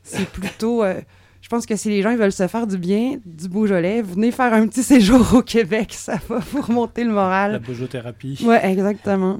c'est 0.03 0.29
plutôt. 0.31 0.85
je 0.85 1.49
pense 1.49 1.67
que 1.67 1.77
si 1.77 1.91
les 1.91 2.03
gens 2.03 2.17
veulent 2.17 2.33
se 2.33 2.47
faire 2.47 2.67
du 2.67 2.79
bien, 2.79 3.19
du 3.27 3.49
Beaujolais, 3.49 4.01
venez 4.01 4.33
faire 4.33 4.55
un 4.55 4.67
petit 4.67 4.83
séjour 4.83 5.35
au 5.35 5.43
Québec, 5.43 5.93
ça 5.93 6.19
va 6.29 6.39
vous 6.39 6.63
remonter 6.63 7.05
le 7.05 7.13
moral. 7.13 7.53
La 7.53 7.59
beaujothérapie. 7.59 8.43
Ouais, 8.45 8.65
exactement. 8.65 9.39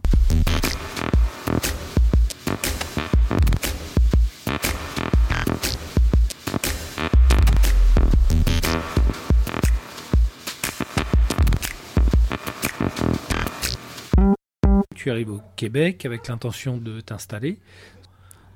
Tu 15.03 15.11
arrives 15.11 15.33
au 15.33 15.41
Québec 15.57 16.07
avec 16.07 16.29
l'intention 16.29 16.77
de 16.77 17.01
t'installer. 17.01 17.59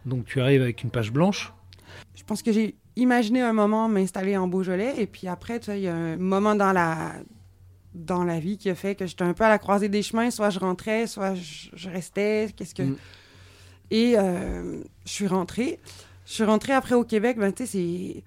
Donc 0.05 0.27
tu 0.27 0.41
arrives 0.41 0.63
avec 0.63 0.85
une 0.85 0.91
page 0.91 1.13
blanche. 1.13 1.53
Je 2.15 2.23
pense 2.23 2.41
que 2.41 2.53
j'ai 2.53 2.77
imaginé 2.95 3.43
un 3.43 3.53
moment 3.53 3.89
m'installer 3.89 4.37
en 4.37 4.47
Beaujolais 4.47 4.95
et 4.99 5.09
puis 5.09 5.27
après, 5.27 5.59
tu 5.59 5.67
sais, 5.67 5.81
il 5.81 5.85
y 5.85 5.89
a 5.89 5.95
un 5.95 6.17
moment 6.17 6.55
dans 6.55 6.73
la 6.73 7.15
dans 7.95 8.23
la 8.25 8.39
vie 8.39 8.59
qui 8.59 8.69
a 8.71 8.75
fait 8.75 8.95
que 8.95 9.07
j'étais 9.07 9.25
un 9.25 9.33
peu 9.33 9.43
à 9.43 9.49
la 9.49 9.59
croisée 9.59 9.89
des 9.89 10.03
chemins, 10.03 10.31
soit 10.31 10.51
je 10.51 10.59
rentrais, 10.59 11.07
soit 11.07 11.35
je, 11.35 11.89
restais, 11.89 12.51
qu'est-ce 12.55 12.75
que 12.75 12.83
mm. 12.83 12.97
et 13.91 14.15
euh, 14.17 14.83
je 15.05 15.11
suis 15.11 15.27
rentrée. 15.27 15.81
Je 16.27 16.33
suis 16.33 16.45
rentrée 16.45 16.75
après 16.75 16.95
au 16.95 17.05
Québec, 17.05 17.39
ben 17.39 17.53
tu 17.53 17.67
sais 17.67 17.73
c'est 17.73 18.25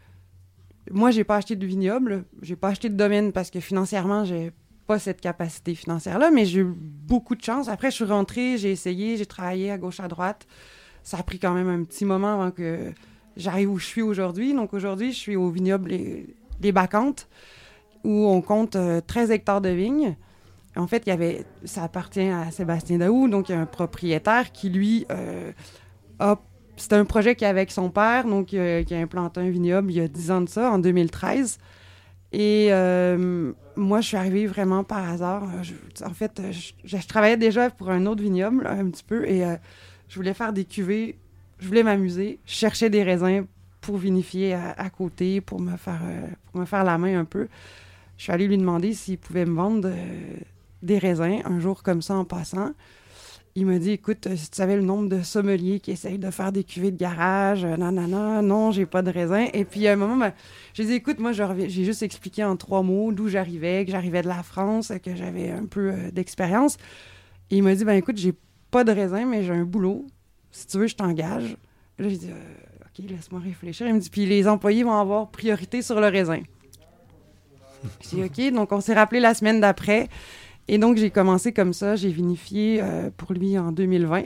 moi 0.91 1.11
j'ai 1.11 1.23
pas 1.23 1.38
acheté 1.38 1.55
de 1.55 1.65
vignoble, 1.65 2.25
j'ai 2.41 2.57
pas 2.57 2.69
acheté 2.69 2.89
de 2.89 2.95
domaine 2.95 3.31
parce 3.31 3.49
que 3.49 3.61
financièrement 3.61 4.25
j'ai 4.25 4.51
pas 4.89 4.98
cette 4.98 5.22
capacité 5.22 5.75
financière-là, 5.75 6.31
mais 6.31 6.46
j'ai 6.46 6.62
eu 6.62 6.74
beaucoup 6.75 7.36
de 7.36 7.43
chance. 7.43 7.69
Après, 7.69 7.91
je 7.91 7.96
suis 7.98 8.05
rentrée, 8.05 8.58
j'ai 8.58 8.72
essayé, 8.72 9.17
j'ai 9.17 9.27
travaillé 9.27 9.69
à 9.69 9.77
gauche, 9.77 10.00
à 10.00 10.08
droite. 10.08 10.48
Ça 11.03 11.19
a 11.19 11.22
pris 11.22 11.38
quand 11.38 11.53
même 11.53 11.69
un 11.69 11.84
petit 11.84 12.05
moment 12.05 12.41
avant 12.41 12.50
que 12.50 12.91
j'arrive 13.38 13.69
où 13.69 13.77
je 13.77 13.86
suis 13.86 14.01
aujourd'hui. 14.01 14.55
Donc 14.55 14.74
aujourd'hui, 14.74 15.12
je 15.12 15.17
suis 15.17 15.36
au 15.36 15.51
vignoble 15.51 15.93
des 16.60 16.72
bacchantes 16.72 17.29
où 18.03 18.25
on 18.25 18.41
compte 18.41 18.75
13 19.05 19.29
hectares 19.29 19.62
de 19.62 19.69
vignes. 19.69 20.15
En 20.75 20.88
fait, 20.88 21.03
il 21.05 21.10
y 21.10 21.13
avait, 21.13 21.46
ça 21.65 21.84
appartient 21.84 22.27
à 22.27 22.50
Sébastien 22.50 22.98
Daou, 22.98 23.27
donc 23.27 23.50
il 23.50 23.51
y 23.51 23.55
a 23.55 23.62
un 23.62 23.67
propriétaire 23.67 24.51
qui, 24.51 24.72
lui, 24.72 25.05
a 26.17 26.36
c'était 26.77 26.96
un 26.96 27.05
projet 27.05 27.36
qu'il 27.36 27.46
avait 27.46 27.60
avec 27.60 27.72
son 27.72 27.91
père, 27.91 28.25
donc 28.25 28.48
qui 28.48 28.58
a 28.58 28.98
implanté 28.98 29.39
un 29.39 29.50
vignoble 29.51 29.91
il 29.91 29.98
y 29.98 30.01
a 30.01 30.08
10 30.08 30.31
ans 30.31 30.41
de 30.41 30.50
ça, 30.50 30.72
en 30.72 30.79
2013. 30.79 31.60
Et 32.31 32.67
euh, 32.72 33.53
moi, 33.79 34.01
je 34.01 34.07
suis 34.07 34.17
arrivée 34.17 34.45
vraiment 34.45 34.83
par 34.83 35.09
hasard. 35.09 35.43
en 36.05 36.13
fait, 36.13 36.41
je, 36.83 37.07
travaillais 37.07 37.38
déjà 37.38 37.69
pour 37.69 37.89
un 37.89 38.05
autre 38.05 38.21
vignoble, 38.21 38.67
un 38.67 38.89
petit 38.89 39.03
peu, 39.03 39.27
et 39.27 39.43
euh, 39.45 39.55
je 40.07 40.15
voulais 40.15 40.33
faire 40.33 40.53
des 40.53 40.65
cuvées, 40.65 41.17
je 41.59 41.67
voulais 41.67 41.83
m'amuser. 41.83 42.39
Je 42.45 42.53
cherchais 42.53 42.89
des 42.89 43.03
raisins 43.03 43.45
pour 43.81 43.98
vinifier 43.98 44.53
à, 44.53 44.89
côté, 44.89 45.41
pour 45.41 45.59
me, 45.62 45.77
faire, 45.77 46.01
euh, 46.03 46.27
pour 46.51 46.62
me 46.62 46.65
faire 46.65 46.83
la 46.83 46.98
main 46.98 47.19
un 47.19 47.25
peu. 47.25 47.48
Je 48.17 48.24
suis 48.24 48.31
allée 48.31 48.48
lui 48.48 48.57
demander 48.57 48.93
s'il 48.93 49.17
pouvait 49.17 49.45
me 49.45 49.55
vendre 49.55 49.89
des 50.83 50.98
raisins 50.98 51.41
un 51.45 51.59
jour 51.59 51.81
comme 51.83 52.01
ça 52.01 52.15
en 52.15 52.25
passant 52.25 52.74
il 53.55 53.65
m'a 53.65 53.79
dit 53.79 53.91
écoute, 53.91 54.27
euh, 54.27 54.35
si 54.35 54.49
tu 54.49 54.57
savais 54.57 54.75
le 54.75 54.83
nombre 54.83 55.09
de 55.09 55.21
sommeliers 55.21 55.79
qui 55.79 55.91
essayent 55.91 56.19
de 56.19 56.31
faire 56.31 56.51
des 56.51 56.63
cuvées 56.63 56.91
de 56.91 56.97
garage, 56.97 57.65
euh, 57.65 57.77
non, 57.77 57.91
non, 57.91 58.07
non, 58.07 58.41
non, 58.41 58.71
j'ai 58.71 58.85
pas 58.85 59.01
de 59.01 59.11
raisin. 59.11 59.47
Et 59.53 59.65
puis 59.65 59.87
à 59.87 59.93
un 59.93 59.95
moment, 59.95 60.15
ben, 60.15 60.33
j'ai 60.73 60.85
dit 60.85 60.93
écoute, 60.93 61.19
moi, 61.19 61.31
j'ai 61.31 61.69
juste 61.69 62.03
expliqué 62.03 62.43
en 62.43 62.55
trois 62.55 62.83
mots 62.83 63.11
d'où 63.11 63.27
j'arrivais, 63.27 63.85
que 63.85 63.91
j'arrivais 63.91 64.21
de 64.21 64.27
la 64.27 64.43
France, 64.43 64.93
que 65.03 65.15
j'avais 65.15 65.51
un 65.51 65.65
peu 65.65 65.91
euh, 65.91 66.11
d'expérience. 66.11 66.77
Il 67.49 67.63
m'a 67.63 67.73
dit 67.73 67.83
ben 67.83 67.93
écoute, 67.93 68.17
j'ai 68.17 68.33
pas 68.71 68.83
de 68.83 68.91
raisin, 68.91 69.25
mais 69.25 69.43
j'ai 69.43 69.53
un 69.53 69.65
boulot. 69.65 70.05
Si 70.51 70.67
tu 70.67 70.77
veux, 70.77 70.87
je 70.87 70.95
t'engage. 70.95 71.57
Là, 71.97 72.07
j'ai 72.07 72.17
dit 72.17 72.29
OK, 72.81 73.09
laisse-moi 73.09 73.41
réfléchir. 73.41 73.87
Il 73.87 73.95
me 73.95 73.99
dit 73.99 74.09
puis 74.09 74.25
les 74.25 74.47
employés 74.47 74.83
vont 74.83 74.93
avoir 74.93 75.29
priorité 75.29 75.81
sur 75.81 75.99
le 75.99 76.07
raisin. 76.07 76.41
J'ai 78.01 78.27
dit 78.27 78.47
OK, 78.49 78.53
donc 78.53 78.71
on 78.71 78.81
s'est 78.81 78.93
rappelé 78.93 79.19
la 79.19 79.33
semaine 79.33 79.59
d'après. 79.59 80.07
Et 80.71 80.77
donc, 80.77 80.97
j'ai 80.97 81.09
commencé 81.09 81.51
comme 81.51 81.73
ça. 81.73 81.95
J'ai 81.95 82.09
vinifié 82.09 82.79
euh, 82.79 83.09
pour 83.17 83.33
lui 83.33 83.57
en 83.57 83.71
2020. 83.71 84.25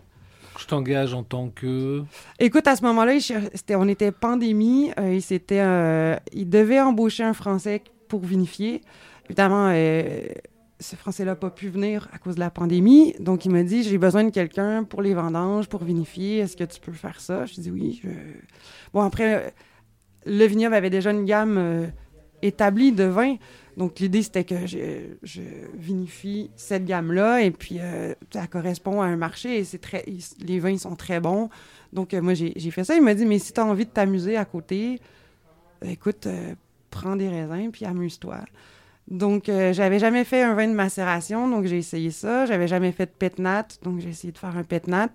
Je 0.60 0.66
t'engage 0.68 1.14
en 1.14 1.24
tant 1.24 1.48
que? 1.48 2.04
Écoute, 2.38 2.68
à 2.68 2.76
ce 2.76 2.84
moment-là, 2.84 3.14
on 3.70 3.88
était 3.88 4.12
pandémie. 4.12 4.92
Euh, 5.00 5.18
il, 5.18 5.40
euh, 5.54 6.18
il 6.34 6.50
devait 6.50 6.82
embaucher 6.82 7.24
un 7.24 7.34
Français 7.34 7.82
pour 8.10 8.20
vinifier. 8.26 8.82
Évidemment, 9.28 9.72
ce 10.80 10.98
Français-là 10.98 11.32
n'a 11.32 11.36
pas 11.38 11.50
pu 11.50 11.70
venir 11.70 12.10
à 12.12 12.18
cause 12.18 12.36
de 12.36 12.42
la 12.42 12.52
pandémie. 12.52 13.16
Donc, 13.22 13.46
il 13.46 13.52
m'a 13.52 13.64
dit 13.64 13.84
J'ai 13.84 13.98
besoin 13.98 14.26
de 14.26 14.30
quelqu'un 14.30 14.84
pour 14.84 15.02
les 15.02 15.14
vendanges, 15.14 15.70
pour 15.70 15.86
vinifier. 15.86 16.40
Est-ce 16.40 16.58
que 16.58 16.66
tu 16.66 16.82
peux 16.82 16.92
faire 16.92 17.22
ça? 17.22 17.46
Je 17.46 17.62
dis 17.62 17.72
Oui. 17.72 18.02
Bon, 18.94 19.00
après, 19.00 19.54
le 20.26 20.46
vignoble 20.46 20.76
avait 20.76 20.90
déjà 20.90 21.12
une 21.12 21.24
gamme 21.24 21.90
établie 22.44 22.92
de 22.92 23.06
vins. 23.06 23.38
Donc, 23.78 24.00
l'idée, 24.00 24.22
c'était 24.22 24.44
que 24.44 24.68
je, 24.68 25.42
vinifie 25.74 26.52
cette 26.56 26.86
gamme-là 26.86 27.42
et 27.42 27.50
puis 27.50 27.78
euh, 27.80 28.14
ça 28.32 28.46
correspond 28.46 29.02
à 29.02 29.06
un 29.06 29.16
marché 29.16 29.58
et 29.58 29.64
c'est 29.64 29.80
très, 29.80 30.06
les 30.40 30.60
vins 30.60 30.78
sont 30.78 30.96
très 30.96 31.20
bons. 31.20 31.50
Donc, 31.92 32.14
euh, 32.14 32.22
moi, 32.22 32.34
j'ai 32.36 32.72
fait 32.72 32.84
ça. 32.84 32.96
Il 32.96 33.02
m'a 33.02 33.16
dit, 33.16 33.26
mais 33.26 33.40
si 33.40 33.54
tu 33.54 33.60
as 33.60 33.66
envie 33.66 33.86
de 33.86 33.90
t'amuser 33.90 34.38
à 34.38 34.46
côté, 34.46 35.00
écoute, 35.84 36.28
euh, 36.28 36.54
prends 36.92 37.16
des 37.16 37.30
raisins 37.30 37.72
puis 37.72 37.86
amuse-toi. 37.86 38.42
Donc, 39.10 39.48
j'avais 39.48 40.00
jamais 40.00 40.24
fait 40.24 40.44
un 40.44 40.54
vin 40.54 40.66
de 40.66 40.74
macération, 40.74 41.50
donc 41.50 41.66
j'ai 41.66 41.78
essayé 41.78 42.10
ça. 42.10 42.46
J'avais 42.46 42.70
jamais 42.70 42.94
fait 42.94 43.06
de 43.08 43.12
pétnat, 43.12 43.68
donc 43.84 44.00
j'ai 44.00 44.08
essayé 44.08 44.32
de 44.32 44.38
faire 44.38 44.56
un 44.56 44.64
pétnat. 44.64 45.10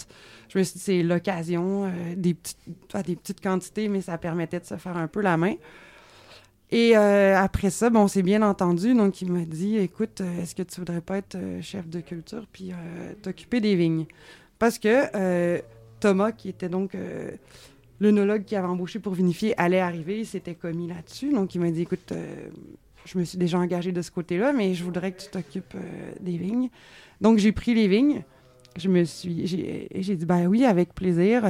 Je 0.51 0.59
me 0.59 0.63
suis 0.63 0.75
dit, 0.75 0.81
c'est 0.81 1.03
l'occasion, 1.03 1.91
des, 2.15 2.35
petites, 2.35 2.59
des 3.07 3.17
petites 3.17 3.41
quantités, 3.41 3.89
mais 3.89 4.03
ça 4.03 4.19
permettait 4.19 4.61
de 4.61 4.67
se 4.67 4.77
faire 4.77 4.99
un 4.99 5.07
peu 5.07 5.23
la 5.23 5.39
main. 5.39 5.55
Et 6.71 6.97
euh, 6.97 7.37
après 7.37 7.71
ça, 7.71 7.89
bon, 7.89 8.01
on 8.01 8.09
s'est 8.09 8.23
bien 8.23 8.43
entendu. 8.43 8.95
Donc, 8.95 9.23
il 9.23 9.33
m'a 9.33 9.45
dit 9.45 9.79
Écoute, 9.79 10.21
euh, 10.21 10.43
est-ce 10.43 10.55
que 10.55 10.63
tu 10.63 10.81
voudrais 10.81 11.01
pas 11.01 11.17
être 11.17 11.37
euh, 11.37 11.63
chef 11.63 11.89
de 11.89 12.01
culture 12.01 12.47
puis 12.53 12.73
t'occuper 13.23 13.61
des 13.61 13.75
vignes? 13.75 14.07
Parce 14.59 14.79
que 14.79 15.63
Thomas, 16.01 16.33
qui 16.33 16.49
était 16.49 16.69
donc 16.69 16.97
l'œnologue 18.01 18.45
qui 18.45 18.57
avait 18.57 18.67
embauché 18.67 18.99
pour 18.99 19.15
vinifier, 19.15 19.59
allait 19.59 19.81
arriver. 19.81 20.21
Il 20.21 20.27
s'était 20.27 20.55
commis 20.55 20.89
là-dessus. 20.89 21.33
Donc, 21.33 21.55
il 21.55 21.61
m'a 21.61 21.71
dit 21.71 21.83
Écoute, 21.83 22.13
je 23.05 23.19
me 23.19 23.25
suis 23.25 23.39
déjà 23.39 23.59
engagé 23.59 23.93
de 23.93 24.03
ce 24.03 24.11
côté-là, 24.11 24.53
mais 24.53 24.75
je 24.75 24.85
voudrais 24.85 25.13
que 25.13 25.23
tu 25.23 25.29
t'occupes 25.29 25.77
des 26.21 26.37
vignes. 26.37 26.71
Donc, 27.21 27.39
j'ai 27.39 27.53
pris 27.53 27.73
les 27.73 27.89
vignes. 27.89 28.25
Je 28.77 28.89
me 28.89 29.05
suis. 29.05 29.47
J'ai 29.47 30.17
dit 30.17 30.27
Ben 30.27 30.49
oui, 30.49 30.65
avec 30.65 30.93
plaisir. 30.93 31.45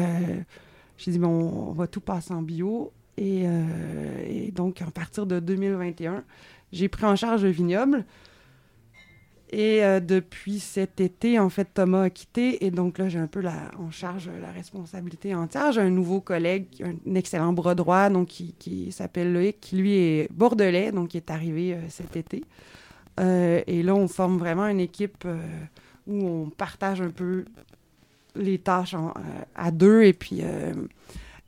j'ai 0.98 1.10
dit 1.10 1.18
Bon, 1.18 1.70
on 1.70 1.72
va 1.72 1.87
tout 1.87 2.02
passer 2.02 2.34
en 2.34 2.42
bio 2.42 2.92
euh, 3.20 4.25
et, 4.26 4.50
donc, 4.50 4.82
à 4.82 4.90
partir 4.90 5.26
de 5.26 5.40
2021, 5.40 6.25
j'ai 6.72 6.88
pris 6.88 7.04
en 7.04 7.16
charge 7.16 7.44
le 7.44 7.50
vignoble. 7.50 8.04
Et 9.50 9.82
euh, 9.82 9.98
depuis 10.00 10.60
cet 10.60 11.00
été, 11.00 11.38
en 11.38 11.48
fait, 11.48 11.68
Thomas 11.72 12.02
a 12.02 12.10
quitté. 12.10 12.66
Et 12.66 12.70
donc 12.70 12.98
là, 12.98 13.08
j'ai 13.08 13.18
un 13.18 13.26
peu 13.26 13.40
la, 13.40 13.70
en 13.78 13.90
charge 13.90 14.30
la 14.42 14.50
responsabilité 14.50 15.34
entière. 15.34 15.72
J'ai 15.72 15.80
un 15.80 15.90
nouveau 15.90 16.20
collègue, 16.20 16.66
un 16.84 17.14
excellent 17.14 17.54
bras 17.54 17.75
droit, 17.75 18.10
donc 18.10 18.28
qui, 18.28 18.92
s'appelle 18.92 19.32
Loïc, 19.32 19.58
qui 19.60 19.76
lui 19.76 19.94
est 19.94 20.28
bordelais, 20.32 20.92
donc 20.92 21.08
qui 21.08 21.16
est 21.16 21.30
arrivé 21.30 21.75
euh, 21.75 21.80
cet 21.88 22.16
été. 22.16 22.44
et 23.18 23.82
là, 23.82 23.94
on 23.94 24.06
forme 24.06 24.38
vraiment 24.38 24.66
une 24.66 24.80
équipe 24.80 25.26
où 26.06 26.26
on 26.26 26.50
partage 26.50 27.00
un 27.00 27.10
peu 27.10 27.46
les 28.37 28.58
tâches 28.58 28.94
à 29.54 29.70
deux. 29.70 30.02
Et 30.02 30.12
puis, 30.12 30.42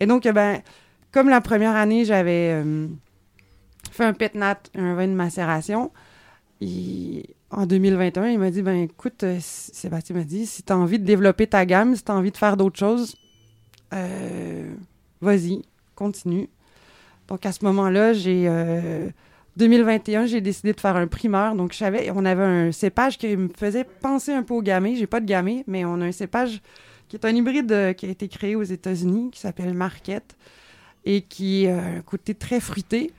et 0.00 0.06
donc, 0.06 0.26
ben, 0.26 0.62
comme 1.12 1.28
la 1.28 1.40
première 1.40 1.74
année, 1.74 2.04
j'avais 2.04 2.50
euh, 2.52 2.86
fait 3.90 4.04
un 4.04 4.12
pétnat, 4.12 4.60
un 4.76 4.94
vin 4.94 5.08
de 5.08 5.12
macération, 5.12 5.90
en 7.50 7.66
2021, 7.66 8.28
il 8.28 8.38
m'a 8.38 8.50
dit 8.50 8.62
ben 8.62 8.76
écoute, 8.76 9.24
euh, 9.24 9.38
Sébastien 9.40 10.14
m'a 10.14 10.24
dit 10.24 10.46
si 10.46 10.62
tu 10.62 10.72
as 10.72 10.78
envie 10.78 10.98
de 10.98 11.04
développer 11.04 11.46
ta 11.46 11.64
gamme, 11.66 11.96
si 11.96 12.04
tu 12.04 12.12
as 12.12 12.14
envie 12.14 12.30
de 12.30 12.36
faire 12.36 12.56
d'autres 12.56 12.78
choses, 12.78 13.16
euh, 13.92 14.72
vas-y, 15.20 15.62
continue. 15.96 16.48
Donc 17.28 17.46
à 17.46 17.52
ce 17.52 17.64
moment-là, 17.64 18.12
j'ai 18.12 18.48
2021, 19.56 20.26
j'ai 20.26 20.40
décidé 20.40 20.72
de 20.72 20.80
faire 20.80 20.96
un 20.96 21.06
primeur. 21.06 21.54
Donc 21.54 21.72
je 21.72 21.78
savais, 21.78 22.10
on 22.14 22.24
avait 22.24 22.44
un 22.44 22.72
cépage 22.72 23.18
qui 23.18 23.36
me 23.36 23.48
faisait 23.48 23.84
penser 23.84 24.32
un 24.32 24.42
peu 24.42 24.54
au 24.54 24.62
gamay. 24.62 24.96
J'ai 24.96 25.06
pas 25.06 25.20
de 25.20 25.26
gamay, 25.26 25.64
mais 25.66 25.84
on 25.84 26.00
a 26.00 26.06
un 26.06 26.12
cépage 26.12 26.60
qui 27.08 27.16
est 27.16 27.24
un 27.24 27.34
hybride 27.34 27.94
qui 27.96 28.06
a 28.06 28.08
été 28.08 28.28
créé 28.28 28.54
aux 28.54 28.64
États-Unis, 28.64 29.30
qui 29.30 29.40
s'appelle 29.40 29.74
Marquette 29.74 30.36
et 31.04 31.23
qui 31.23 31.66
a 31.66 31.78
un 31.78 32.00
côté 32.00 32.35
très 32.35 32.61
fruité, 32.61 33.12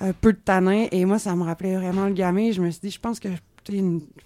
un 0.00 0.12
peu 0.12 0.32
de 0.32 0.38
tanin. 0.38 0.86
Et 0.92 1.04
moi, 1.04 1.18
ça 1.18 1.34
me 1.34 1.42
rappelait 1.42 1.76
vraiment 1.76 2.06
le 2.06 2.14
gamin. 2.14 2.52
Je 2.52 2.60
me 2.60 2.70
suis 2.70 2.80
dit, 2.80 2.90
je 2.90 3.00
pense 3.00 3.20
que 3.20 3.28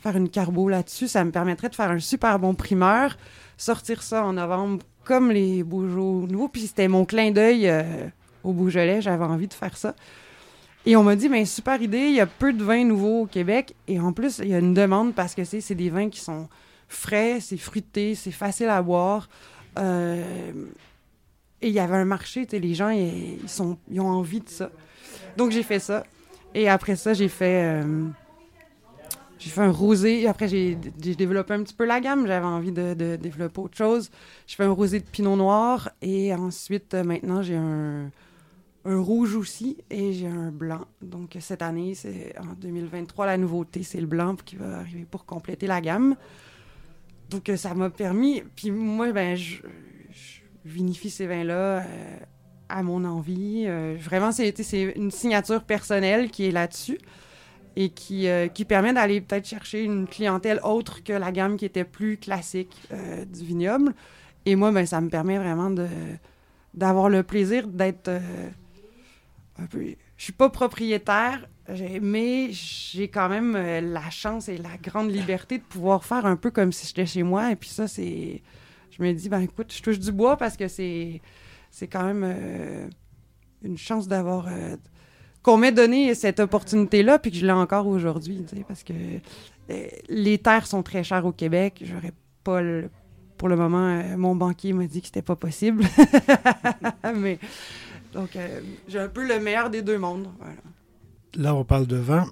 faire 0.01 0.17
une 0.17 0.29
carbo 0.29 0.69
là-dessus, 0.69 1.09
ça 1.09 1.25
me 1.25 1.31
permettrait 1.31 1.69
de 1.69 1.75
faire 1.75 1.91
un 1.91 2.01
super 2.01 2.39
bon 2.39 2.55
primeur, 2.55 3.17
sortir 3.57 4.03
ça 4.03 4.25
en 4.25 4.33
novembre 4.33 4.85
comme 5.05 5.31
les 5.31 5.63
Beaujolais 5.63 6.27
nouveaux. 6.33 6.49
Puis 6.49 6.63
c'était 6.63 6.89
mon 6.89 7.05
clin 7.05 7.31
d'œil 7.31 7.69
euh, 7.69 7.83
au 8.45 8.53
Beaujolais, 8.53 9.01
j'avais 9.01 9.25
envie 9.25 9.49
de 9.49 9.55
faire 9.55 9.77
ça. 9.77 9.95
Et 10.87 10.97
on 10.97 11.03
m'a 11.03 11.17
dit, 11.17 11.29
mais 11.29 11.45
super 11.45 11.81
idée, 11.83 12.09
il 12.09 12.15
y 12.15 12.21
a 12.21 12.27
peu 12.27 12.53
de 12.53 12.63
vins 12.63 12.85
nouveaux 12.85 13.23
au 13.23 13.27
Québec. 13.27 13.75
Et 13.89 14.01
en 14.01 14.13
plus, 14.13 14.39
il 14.39 14.49
y 14.49 14.55
a 14.55 14.59
une 14.59 14.75
demande 14.75 15.15
parce 15.15 15.35
que 15.35 15.45
c'est 15.45 15.75
des 15.75 15.91
vins 15.91 16.09
qui 16.09 16.21
sont 16.21 16.49
frais, 16.89 17.39
c'est 17.41 17.59
fruité, 17.59 18.15
c'est 18.15 18.31
facile 18.31 18.69
à 18.69 18.81
boire. 18.81 19.29
Euh, 19.79 20.53
et 21.61 21.69
il 21.69 21.75
y 21.75 21.81
avait 21.81 21.97
un 21.97 22.05
marché, 22.05 22.47
tu 22.47 22.51
sais, 22.53 22.61
les 22.61 22.75
gens, 22.75 22.91
ils, 22.91 23.49
sont, 23.49 23.79
ils 23.91 24.01
ont 24.01 24.09
envie 24.09 24.41
de 24.41 24.49
ça. 24.49 24.71
Donc, 25.37 25.51
j'ai 25.51 25.63
fait 25.63 25.81
ça. 25.81 26.05
Et 26.55 26.69
après 26.69 26.97
ça, 26.97 27.15
j'ai 27.15 27.29
fait... 27.29 27.83
Euh, 27.83 28.09
j'ai 29.39 29.51
fait 29.51 29.61
un 29.61 29.71
rosé. 29.71 30.27
Après, 30.27 30.49
j'ai 30.49 30.75
développé 30.75 31.55
un 31.55 31.63
petit 31.63 31.75
peu 31.75 31.85
la 31.85 32.01
gamme. 32.01 32.27
J'avais 32.27 32.47
envie 32.47 32.73
de, 32.73 33.17
développer 33.17 33.61
autre 33.61 33.77
chose. 33.77 34.11
J'ai 34.47 34.57
fait 34.57 34.65
un 34.65 34.73
rosé 34.73 34.99
de 34.99 35.05
pinot 35.05 35.37
noir. 35.37 35.91
Et 36.03 36.35
ensuite, 36.35 36.95
euh, 36.95 37.05
maintenant, 37.05 37.43
j'ai 37.43 37.57
un, 37.57 38.11
un, 38.85 38.99
rouge 39.01 39.37
aussi. 39.37 39.79
Et 39.91 40.13
j'ai 40.13 40.27
un 40.27 40.51
blanc. 40.51 40.87
Donc, 41.03 41.37
cette 41.41 41.63
année, 41.63 41.95
c'est 41.95 42.35
en 42.39 42.55
2023, 42.55 43.27
la 43.27 43.37
nouveauté, 43.37 43.85
c'est 43.85 44.01
le 44.01 44.09
blanc 44.09 44.35
qui 44.45 44.57
va 44.57 44.79
arriver 44.79 45.07
pour 45.09 45.25
compléter 45.25 45.69
la 45.69 45.81
gamme. 45.81 46.17
Donc, 47.31 47.49
euh, 47.49 47.57
ça 47.57 47.75
m'a 47.75 47.91
permis. 47.91 48.43
Puis 48.57 48.73
moi, 48.73 49.13
ben, 49.13 49.37
je, 49.37 49.59
vinifie 50.69 51.11
ces 51.11 51.27
vins-là 51.27 51.81
euh, 51.81 52.17
à 52.69 52.83
mon 52.83 53.05
envie. 53.05 53.65
Euh, 53.67 53.97
vraiment, 53.99 54.33
c'est 54.33 54.55
une 54.97 55.11
signature 55.11 55.63
personnelle 55.65 56.31
qui 56.31 56.47
est 56.47 56.51
là-dessus 56.51 56.99
et 57.77 57.91
qui, 57.91 58.29
euh, 58.29 58.49
qui 58.49 58.65
permet 58.65 58.93
d'aller 58.93 59.21
peut-être 59.21 59.47
chercher 59.47 59.83
une 59.83 60.07
clientèle 60.07 60.61
autre 60.63 61.03
que 61.03 61.13
la 61.13 61.33
gamme 61.33 61.57
qui 61.57 61.65
était 61.65 61.85
plus 61.85 62.17
classique 62.17 62.77
du 63.33 63.45
vignoble. 63.45 63.95
Et 64.47 64.57
moi, 64.57 64.73
ben, 64.73 64.87
ça 64.87 65.01
me 65.01 65.09
permet 65.09 65.39
vraiment 65.39 65.73
d'avoir 66.75 67.09
le 67.09 67.23
plaisir 67.23 67.67
d'être 67.67 68.11
un 69.59 69.67
peu... 69.67 69.95
Je 70.17 70.25
suis 70.25 70.33
pas 70.33 70.51
propriétaire, 70.51 71.49
mais 72.01 72.49
j'ai 72.51 73.09
quand 73.09 73.29
même 73.29 73.53
la 73.53 74.11
chance 74.11 74.49
et 74.49 74.59
la 74.59 74.77
grande 74.83 75.13
liberté 75.13 75.59
de 75.59 75.63
pouvoir 75.63 76.05
faire 76.05 76.27
un 76.27 76.37
peu 76.37 76.51
comme 76.51 76.73
si 76.73 76.89
j'étais 76.89 77.07
chez 77.07 77.23
moi. 77.23 77.53
Et 77.53 77.57
puis 77.57 77.69
ça, 77.69 77.87
c'est 77.87 78.43
je 78.99 79.05
me 79.05 79.13
dis, 79.13 79.29
ben 79.29 79.41
écoute, 79.41 79.73
je 79.73 79.83
touche 79.83 79.99
du 79.99 80.13
bois 80.13 80.37
parce 80.37 80.57
que 80.57 80.69
c'est, 80.69 81.21
c'est 81.71 81.87
quand 81.87 82.05
même 82.05 82.25
euh, 82.25 82.89
une 83.63 83.79
chance 83.79 84.09
d'avoir, 84.09 84.49
euh, 84.49 84.77
qu'on 85.43 85.57
m'ait 85.57 85.73
donné 85.73 86.15
cette 86.15 86.41
opportunité-là, 86.41 87.19
puis 87.19 87.31
que 87.31 87.37
je 87.37 87.47
l'ai 87.47 87.53
encore 87.53 87.87
aujourd'hui, 87.87 88.45
parce 88.67 88.83
que 88.83 88.93
euh, 89.71 89.87
les 90.09 90.39
terres 90.39 90.67
sont 90.67 90.83
très 90.83 91.05
chères 91.05 91.27
au 91.27 91.33
Québec. 91.33 91.83
J'aurais 91.85 92.13
pas 92.45 92.61
pour 93.37 93.49
le 93.49 93.55
moment, 93.55 94.03
mon 94.17 94.35
banquier 94.35 94.73
m'a 94.73 94.87
dit 94.87 95.01
que 95.01 95.07
c'était 95.07 95.23
pas 95.23 95.37
possible. 95.37 95.85
Mais 97.15 97.39
donc, 98.13 98.37
j'ai 98.89 98.99
un 98.99 99.09
peu 99.09 99.25
le 99.25 99.39
meilleur 99.39 99.71
des 99.71 99.81
deux 99.81 99.99
mondes. 99.99 100.27
Là, 101.37 101.55
on 101.55 101.63
parle 101.63 101.87
de 101.87 101.95
vin. 101.95 102.27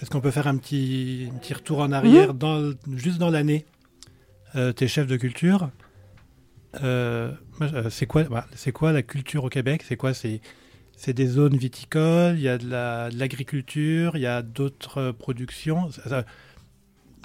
Est-ce 0.00 0.10
qu'on 0.10 0.20
peut 0.20 0.32
faire 0.32 0.48
un 0.48 0.56
petit, 0.56 1.30
petit 1.40 1.54
retour 1.54 1.78
en 1.78 1.92
arrière, 1.92 2.32
mhm. 2.32 2.38
dans, 2.38 2.72
juste 2.96 3.18
dans 3.18 3.30
l'année? 3.30 3.64
T'es 4.76 4.88
chef 4.88 5.06
de 5.06 5.16
culture. 5.16 5.70
c'est 6.74 8.06
quoi, 8.06 8.24
bah, 8.24 8.46
c'est 8.54 8.72
quoi 8.72 8.92
la 8.92 9.02
culture 9.02 9.44
au 9.44 9.48
Québec? 9.48 9.84
C'est 9.86 9.96
quoi? 9.96 10.14
C'est 10.14 10.40
c'est 10.98 11.12
des 11.12 11.28
zones 11.28 11.56
viticoles, 11.56 12.34
il 12.36 12.42
y 12.42 12.48
a 12.48 12.58
de 12.58 13.16
l'agriculture, 13.16 14.16
il 14.16 14.22
y 14.22 14.26
a 14.26 14.42
d'autres 14.42 15.12
productions? 15.12 15.90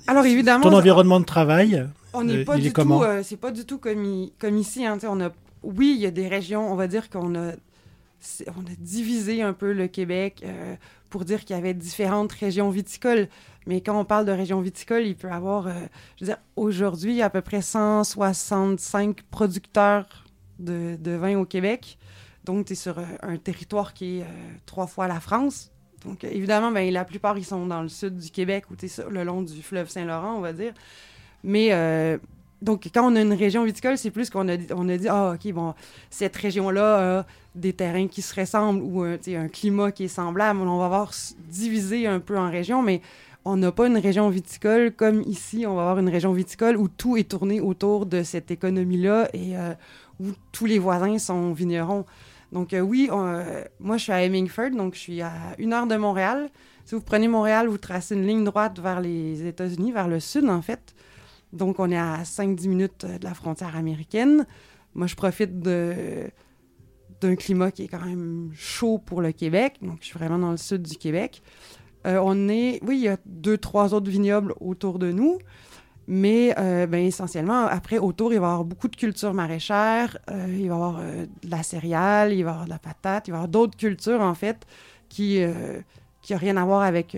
Alors 0.06 0.25
évidemment, 0.25 0.63
ton 0.63 0.78
environnement 0.78 1.20
de 1.20 1.25
travail, 1.25 1.88
on 2.13 2.24
n'est 2.24 2.46
pas, 2.46 2.58
du 2.58 2.72
tout, 2.72 3.02
euh, 3.02 3.22
c'est 3.24 3.38
pas 3.38 3.52
du 3.52 3.66
tout 3.66 3.80
comme, 3.80 4.30
comme 4.38 4.58
ici. 4.58 4.86
Hein, 4.86 5.00
on 5.04 5.20
a, 5.22 5.32
oui, 5.63 5.94
il 5.96 6.02
y 6.02 6.06
a 6.06 6.12
des 6.12 6.28
régions, 6.28 6.72
on 6.72 6.75
va 6.75 6.88
dire 6.88 7.10
qu'on 7.10 7.34
a, 7.34 7.54
on 8.48 8.62
a 8.62 8.75
divisé 8.78 9.42
un 9.42 9.54
peu 9.54 9.74
le 9.74 9.88
Québec 9.88 10.44
euh, 10.46 10.75
pour 11.10 11.25
dire 11.25 11.44
qu'il 11.44 11.56
y 11.56 11.60
avait 11.60 11.74
différentes 11.74 12.32
régions 12.32 12.70
viticoles. 12.70 13.28
Mais 13.65 13.82
quand 13.82 14.00
on 14.00 14.05
parle 14.05 14.25
de 14.25 14.32
régions 14.32 14.62
viticoles, 14.62 15.05
il 15.05 15.15
peut 15.15 15.29
y 15.29 15.32
avoir, 15.32 15.67
euh, 15.67 15.74
je 16.17 16.25
veux 16.25 16.32
dire, 16.32 16.39
aujourd'hui, 16.55 17.12
il 17.12 17.17
y 17.17 17.22
a 17.22 17.25
à 17.25 17.29
peu 17.29 17.41
près 17.41 17.62
165 17.62 19.22
producteurs 19.24 20.25
de, 20.60 20.98
de 21.00 21.12
vin 21.12 21.38
au 21.38 21.46
Québec. 21.46 21.98
Donc, 22.43 22.65
tu 22.65 22.74
es 22.74 22.75
sur 22.75 22.98
un 23.22 23.38
territoire 23.38 23.93
qui 23.93 24.20
est 24.20 24.25
trois 24.65 24.88
fois 24.88 25.08
la 25.08 25.20
France. 25.20 25.72
Donc, 26.05 26.24
évidemment, 26.24 26.72
ben, 26.72 26.91
la 26.91 27.05
plupart, 27.05 27.38
ils 27.38 27.46
sont 27.46 27.65
dans 27.65 27.82
le 27.82 27.89
sud 27.89 28.17
du 28.17 28.29
Québec 28.29 28.65
ou 28.70 28.75
le 29.10 29.24
long 29.24 29.41
du 29.41 29.62
fleuve 29.62 29.89
Saint-Laurent, 29.89 30.36
on 30.36 30.41
va 30.41 30.53
dire. 30.53 30.74
Mais 31.43 31.70
euh, 31.72 32.17
donc, 32.62 32.89
quand 32.93 33.12
on 33.12 33.15
a 33.15 33.22
une 33.22 33.34
région 33.34 33.63
viticole, 33.63 33.98
c'est 33.98 34.12
plus 34.12 34.29
qu'on 34.29 34.48
a, 34.50 34.58
on 34.72 34.88
a 34.89 34.98
dit, 34.98 35.08
ah, 35.08 35.36
OK, 35.36 35.51
bon, 35.53 35.74
cette 36.10 36.36
région-là 36.36 37.20
a 37.20 37.25
des 37.55 37.74
terrains 37.74 38.08
qui 38.08 38.22
se 38.22 38.34
ressemblent 38.39 38.82
ou 38.82 39.03
un, 39.03 39.17
un 39.27 39.48
climat 39.48 39.91
qui 39.91 40.05
est 40.05 40.10
semblable. 40.10 40.60
On 40.62 40.77
va 40.77 40.86
avoir 40.86 41.12
divisé 41.50 42.08
un 42.08 42.20
peu 42.20 42.38
en 42.38 42.50
régions, 42.50 42.82
mais 42.82 43.01
on 43.46 43.58
n'a 43.58 43.72
pas 43.72 43.88
une 43.88 43.98
région 43.98 44.30
viticole 44.30 44.94
comme 44.94 45.22
ici. 45.24 45.66
On 45.68 45.76
va 45.76 45.82
avoir 45.82 46.00
une 46.00 46.10
région 46.10 46.32
viticole 46.32 46.78
où 46.78 46.88
tout 46.88 47.18
est 47.18 47.30
tourné 47.30 47.60
autour 47.60 48.06
de 48.06 48.24
cette 48.24 48.52
économie-là 48.52 49.30
et 49.34 49.58
euh, 49.58 49.74
où 50.20 50.28
tous 50.52 50.66
les 50.66 50.80
voisins 50.80 51.18
sont 51.18 51.52
vignerons. 51.54 52.06
Donc, 52.54 52.74
euh, 52.74 52.80
oui, 52.80 53.10
moi, 53.80 53.98
je 53.98 54.04
suis 54.04 54.12
à 54.12 54.24
Hemingford, 54.24 54.72
donc 54.72 54.94
je 54.94 55.00
suis 55.00 55.22
à 55.22 55.34
une 55.58 55.74
heure 55.74 55.88
de 55.88 55.96
Montréal. 55.96 56.50
Si 56.86 56.96
vous 56.96 57.02
prenez 57.02 57.28
Montréal, 57.28 57.68
vous 57.68 57.78
tracez 57.78 58.16
une 58.16 58.28
ligne 58.28 58.44
droite 58.44 58.80
vers 58.80 59.02
les 59.02 59.46
États-Unis, 59.46 59.92
vers 59.92 60.08
le 60.08 60.20
sud, 60.20 60.48
en 60.50 60.62
fait. 60.62 60.94
Donc, 61.52 61.80
on 61.80 61.90
est 61.92 61.98
à 61.98 62.24
5-10 62.24 62.68
minutes 62.68 63.06
de 63.06 63.24
la 63.24 63.34
frontière 63.34 63.76
américaine. 63.76 64.46
Moi, 64.94 65.08
je 65.08 65.16
profite 65.16 65.60
d'un 65.60 67.36
climat 67.36 67.72
qui 67.72 67.84
est 67.84 67.88
quand 67.88 68.06
même 68.06 68.52
chaud 68.54 69.00
pour 69.00 69.22
le 69.22 69.32
Québec. 69.32 69.78
Donc, 69.82 69.98
je 70.02 70.06
suis 70.08 70.20
vraiment 70.20 70.38
dans 70.38 70.52
le 70.52 70.58
sud 70.58 70.84
du 70.84 70.98
Québec. 70.98 71.42
Euh, 72.06 72.20
on 72.22 72.50
est, 72.50 72.80
oui, 72.84 72.98
il 72.98 73.04
y 73.04 73.08
a 73.08 73.18
deux, 73.26 73.58
trois 73.58 73.94
autres 73.94 74.10
vignobles 74.10 74.54
autour 74.60 75.00
de 75.00 75.12
nous. 75.12 75.40
Mais 76.08 76.54
euh, 76.60 76.86
ben, 76.86 77.06
essentiellement, 77.06 77.66
après, 77.66 77.98
autour, 77.98 78.34
il 78.34 78.40
va 78.40 78.48
y 78.48 78.50
avoir 78.50 78.66
beaucoup 78.66 78.89
de 78.89 78.96
cultures 78.96 79.34
maraîchères, 79.34 80.18
euh, 80.30 80.48
il 80.50 80.68
va 80.68 80.76
y 80.76 80.78
avoir 80.78 81.00
de 81.00 81.50
la 81.50 81.63
céréale, 81.63 82.34
il 82.34 82.44
va 82.44 82.50
y 82.50 82.54
avoir 82.54 82.66
de 82.66 82.70
la 82.70 82.80
patate, 82.80 83.30
il 83.30 83.32
va 83.32 83.38
y 83.38 83.39
avoir 83.39 83.48
d'autres 83.48 83.78
cultures, 83.78 84.20
en 84.20 84.34
fait, 84.34 84.68
qui 85.08 85.39
n'ont 85.42 86.38
rien 86.38 86.58
à 86.58 86.66
voir 86.66 86.82
avec, 86.82 87.16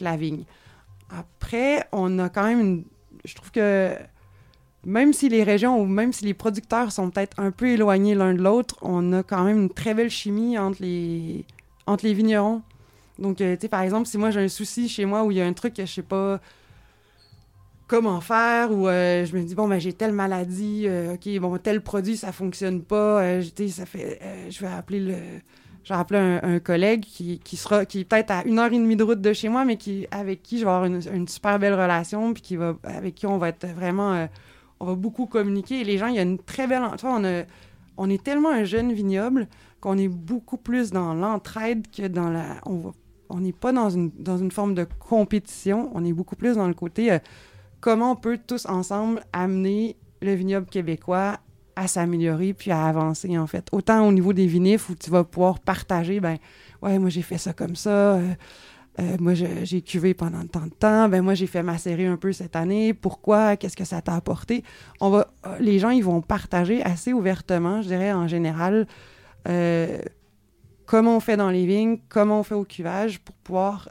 la 0.00 0.16
vigne. 0.16 0.44
Après, 1.10 1.86
on 1.92 2.18
a 2.18 2.30
quand 2.30 2.44
même 2.44 2.60
une, 2.60 2.84
je 3.26 3.34
trouve 3.34 3.50
que 3.50 3.94
même 4.86 5.12
si 5.12 5.28
les 5.28 5.42
régions 5.42 5.80
ou 5.80 5.86
même 5.86 6.12
si 6.12 6.24
les 6.24 6.34
producteurs 6.34 6.92
sont 6.92 7.10
peut-être 7.10 7.38
un 7.38 7.50
peu 7.50 7.68
éloignés 7.68 8.14
l'un 8.14 8.34
de 8.34 8.42
l'autre, 8.42 8.76
on 8.82 9.12
a 9.12 9.22
quand 9.22 9.44
même 9.44 9.62
une 9.62 9.70
très 9.70 9.94
belle 9.94 10.10
chimie 10.10 10.58
entre 10.58 10.82
les, 10.82 11.44
entre 11.86 12.04
les 12.04 12.14
vignerons. 12.14 12.62
Donc, 13.18 13.40
euh, 13.40 13.54
tu 13.54 13.62
sais, 13.62 13.68
par 13.68 13.82
exemple, 13.82 14.06
si 14.08 14.18
moi 14.18 14.30
j'ai 14.30 14.40
un 14.40 14.48
souci 14.48 14.88
chez 14.88 15.04
moi 15.04 15.24
où 15.24 15.30
il 15.30 15.38
y 15.38 15.40
a 15.40 15.46
un 15.46 15.52
truc 15.52 15.74
que 15.74 15.86
je 15.86 15.92
sais 15.92 16.02
pas 16.02 16.40
comment 17.86 18.20
faire 18.20 18.72
ou 18.72 18.88
euh, 18.88 19.26
je 19.26 19.36
me 19.36 19.42
dis 19.42 19.54
bon 19.54 19.68
ben 19.68 19.78
j'ai 19.78 19.92
telle 19.92 20.12
maladie 20.12 20.84
euh, 20.86 21.14
ok 21.14 21.38
bon 21.38 21.58
tel 21.58 21.82
produit 21.82 22.16
ça 22.16 22.32
fonctionne 22.32 22.80
pas 22.80 23.42
sais, 23.42 23.68
ça 23.68 23.84
fait 23.84 24.18
je 24.48 24.58
vais 24.60 24.72
appeler 24.72 25.00
le 25.00 25.14
j'ai 25.84 25.94
appelé 25.94 26.18
un, 26.18 26.58
collègue 26.60 27.04
qui, 27.04 27.56
sera 27.56 27.84
qui 27.84 28.00
est 28.00 28.04
peut-être 28.04 28.30
à 28.30 28.44
une 28.46 28.58
heure 28.58 28.72
et 28.72 28.78
demie 28.78 28.96
de 28.96 29.04
route 29.04 29.20
de 29.20 29.32
chez 29.34 29.50
moi, 29.50 29.66
mais 29.66 29.76
qui 29.76 30.06
avec 30.10 30.42
qui 30.42 30.58
je 30.58 30.64
vais 30.64 30.70
avoir 30.70 30.86
une, 30.86 31.28
super 31.28 31.58
belle 31.58 31.74
relation, 31.74 32.32
puis 32.32 32.42
qui 32.42 32.56
va 32.56 32.74
avec 32.84 33.14
qui 33.14 33.26
on 33.26 33.36
va 33.36 33.50
être 33.50 33.66
vraiment 33.66 34.14
euh, 34.14 34.26
on 34.80 34.86
va 34.86 34.94
beaucoup 34.94 35.26
communiquer. 35.26 35.84
Les 35.84 35.98
gens, 35.98 36.06
il 36.06 36.16
y 36.16 36.18
a 36.18 36.22
une 36.22 36.38
très 36.38 36.66
belle. 36.66 36.82
Tu 36.98 37.04
on, 37.06 37.44
on 37.98 38.10
est 38.10 38.22
tellement 38.22 38.50
un 38.50 38.64
jeune 38.64 38.92
vignoble 38.92 39.46
qu'on 39.80 39.98
est 39.98 40.08
beaucoup 40.08 40.56
plus 40.56 40.90
dans 40.90 41.12
l'entraide 41.12 41.86
que 41.94 42.06
dans 42.06 42.30
la. 42.30 42.60
N'est 43.40 43.52
pas 43.52 43.72
dans 43.72 43.90
une, 43.90 44.10
dans 44.18 44.38
une 44.38 44.50
forme 44.50 44.74
de 44.74 44.86
compétition, 44.98 45.90
on 45.94 46.04
est 46.04 46.12
beaucoup 46.12 46.36
plus 46.36 46.56
dans 46.56 46.68
le 46.68 46.74
côté 46.74 47.12
euh, 47.12 47.18
comment 47.80 48.12
on 48.12 48.16
peut 48.16 48.38
tous 48.46 48.66
ensemble 48.66 49.22
amener 49.32 49.96
le 50.22 50.34
vignoble 50.34 50.66
québécois 50.66 51.38
à 51.76 51.88
s'améliorer 51.88 52.54
puis 52.54 52.70
à 52.70 52.84
avancer, 52.86 53.36
en 53.36 53.46
fait. 53.46 53.66
Autant 53.72 54.06
au 54.06 54.12
niveau 54.12 54.32
des 54.32 54.46
vinifs 54.46 54.88
où 54.88 54.94
tu 54.94 55.10
vas 55.10 55.24
pouvoir 55.24 55.58
partager, 55.58 56.20
ben 56.20 56.38
ouais, 56.82 56.98
moi 56.98 57.10
j'ai 57.10 57.22
fait 57.22 57.38
ça 57.38 57.52
comme 57.52 57.76
ça, 57.76 58.14
euh, 58.14 58.34
euh, 59.00 59.16
moi 59.18 59.34
j'ai 59.34 59.82
cuvé 59.82 60.14
pendant 60.14 60.46
tant 60.46 60.66
de 60.66 60.72
temps, 60.72 61.08
ben 61.08 61.20
moi 61.20 61.34
j'ai 61.34 61.48
fait 61.48 61.62
macérer 61.62 62.06
un 62.06 62.16
peu 62.16 62.32
cette 62.32 62.54
année, 62.54 62.94
pourquoi, 62.94 63.56
qu'est-ce 63.56 63.76
que 63.76 63.84
ça 63.84 64.00
t'a 64.00 64.14
apporté? 64.14 64.62
On 65.00 65.10
va, 65.10 65.34
les 65.58 65.80
gens, 65.80 65.90
ils 65.90 66.04
vont 66.04 66.20
partager 66.20 66.82
assez 66.82 67.12
ouvertement, 67.12 67.82
je 67.82 67.88
dirais 67.88 68.12
en 68.12 68.28
général, 68.28 68.86
comment 70.86 71.16
on 71.16 71.20
fait 71.20 71.36
dans 71.36 71.50
les 71.50 71.66
vignes, 71.66 71.98
comment 72.08 72.40
on 72.40 72.42
fait 72.42 72.54
au 72.54 72.64
cuvage 72.64 73.20
pour 73.20 73.34
pouvoir 73.36 73.88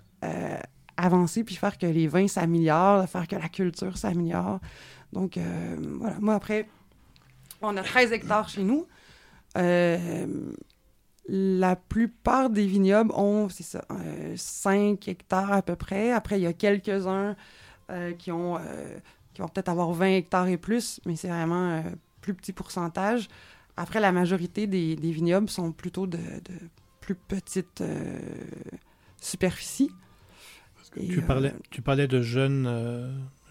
avancer 0.96 1.44
puis 1.44 1.56
faire 1.56 1.78
que 1.78 1.86
les 1.86 2.08
vins 2.08 2.28
s'améliorent, 2.28 3.10
faire 3.10 3.28
que 3.28 3.36
la 3.36 3.50
culture 3.50 3.98
s'améliore. 3.98 4.60
Donc 5.12 5.38
voilà, 6.00 6.16
moi 6.20 6.36
après 6.36 6.68
on 7.64 7.78
a 7.78 7.84
13 7.84 8.12
hectares 8.12 8.50
chez 8.50 8.64
nous. 8.64 8.86
Euh, 9.58 10.28
la 11.28 11.76
plupart 11.76 12.50
des 12.50 12.68
vignobles 12.68 13.12
ont, 13.14 13.48
c'est 13.50 13.64
ça, 13.64 13.86
5 14.36 14.76
euh, 14.76 15.12
hectares 15.12 15.54
à 15.54 15.62
peu 15.62 15.76
près. 15.76 16.12
Après, 16.12 16.40
il 16.40 16.44
y 16.44 16.48
a 16.48 16.54
quelques-uns 16.54 17.36
euh, 17.90 18.14
qui 18.14 18.32
ont 18.32 18.60
qui 19.34 19.42
vont 19.42 19.48
peut-être 19.48 19.70
avoir 19.70 19.92
20 19.94 20.08
hectares 20.10 20.48
et 20.48 20.58
plus, 20.58 21.02
mais 21.08 21.16
c'est 21.16 21.28
vraiment 21.28 21.78
un 21.78 21.84
plus 22.22 22.36
petit 22.36 22.54
pourcentage. 22.54 23.30
Après, 23.78 24.00
la 24.00 24.12
majorité 24.12 24.68
des, 24.68 24.96
vignobles 24.96 25.50
sont 25.50 25.72
plutôt 25.72 26.06
de, 26.06 26.20
plus 27.06 27.16
petites 27.16 27.84
superficies. 29.22 29.92
tu, 30.96 31.22
parlais, 31.22 31.54
tu 31.70 31.82
parlais 31.82 32.08
de 32.08 32.22
jeunes, 32.22 32.70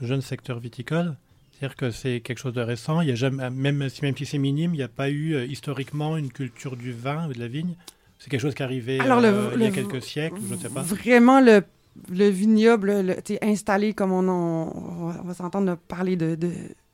jeunes 0.00 0.22
secteurs 0.22 0.58
viticoles. 0.58 1.16
C'est-à-dire 1.62 1.76
que 1.76 1.90
c'est 1.92 2.20
quelque 2.20 2.38
chose 2.38 2.54
de 2.54 2.60
récent. 2.60 3.02
Il 3.02 3.08
y 3.08 3.12
a 3.12 3.14
jamais, 3.14 3.48
même, 3.48 3.88
si, 3.88 4.02
même 4.02 4.16
si 4.16 4.26
c'est 4.26 4.38
minime, 4.38 4.74
il 4.74 4.78
n'y 4.78 4.82
a 4.82 4.88
pas 4.88 5.10
eu 5.10 5.34
euh, 5.34 5.44
historiquement 5.44 6.16
une 6.16 6.32
culture 6.32 6.76
du 6.76 6.90
vin 6.90 7.28
ou 7.28 7.32
de 7.32 7.38
la 7.38 7.46
vigne. 7.46 7.76
C'est 8.18 8.30
quelque 8.30 8.40
chose 8.40 8.56
qui 8.56 8.64
arrivait 8.64 8.98
euh, 9.00 9.50
il 9.54 9.62
y 9.62 9.66
a 9.66 9.70
quelques 9.70 10.02
siècles, 10.02 10.40
je 10.48 10.54
ne 10.54 10.58
sais 10.58 10.68
pas. 10.68 10.82
Vraiment, 10.82 11.40
le, 11.40 11.62
le 12.10 12.28
vignoble 12.28 13.14
installé 13.42 13.94
comme 13.94 14.10
on, 14.10 14.28
on, 14.28 15.22
va 15.22 15.34
s'entendre 15.34 15.76
parler 15.86 16.16
de, 16.16 16.36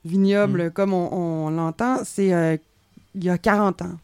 vignoble 0.05 0.67
mm. 0.67 0.71
comme 0.73 0.93
on, 0.93 1.49
l'entend, 1.49 2.05
c'est 2.05 2.35
euh, 2.35 2.59
il 3.15 3.25
y 3.25 3.31
a 3.31 3.39
40 3.39 3.81
ans. 3.81 3.97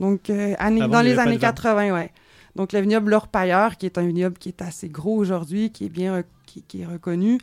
Donc, 0.00 0.30
année, 0.30 0.86
dans 0.86 1.02
les 1.02 1.18
années 1.18 1.38
80, 1.38 1.92
ouais. 1.92 2.12
Donc, 2.56 2.72
le 2.72 2.80
vignoble 2.80 3.10
L'Orpailleur, 3.10 3.76
qui 3.76 3.86
est 3.86 3.98
un 3.98 4.06
vignoble 4.06 4.36
qui 4.38 4.48
est 4.48 4.62
assez 4.62 4.88
gros 4.88 5.16
aujourd'hui, 5.16 5.70
qui 5.70 5.86
est 5.86 5.90
bien 5.90 6.22
qui, 6.46 6.62
qui 6.62 6.82
est 6.82 6.86
reconnu. 6.86 7.38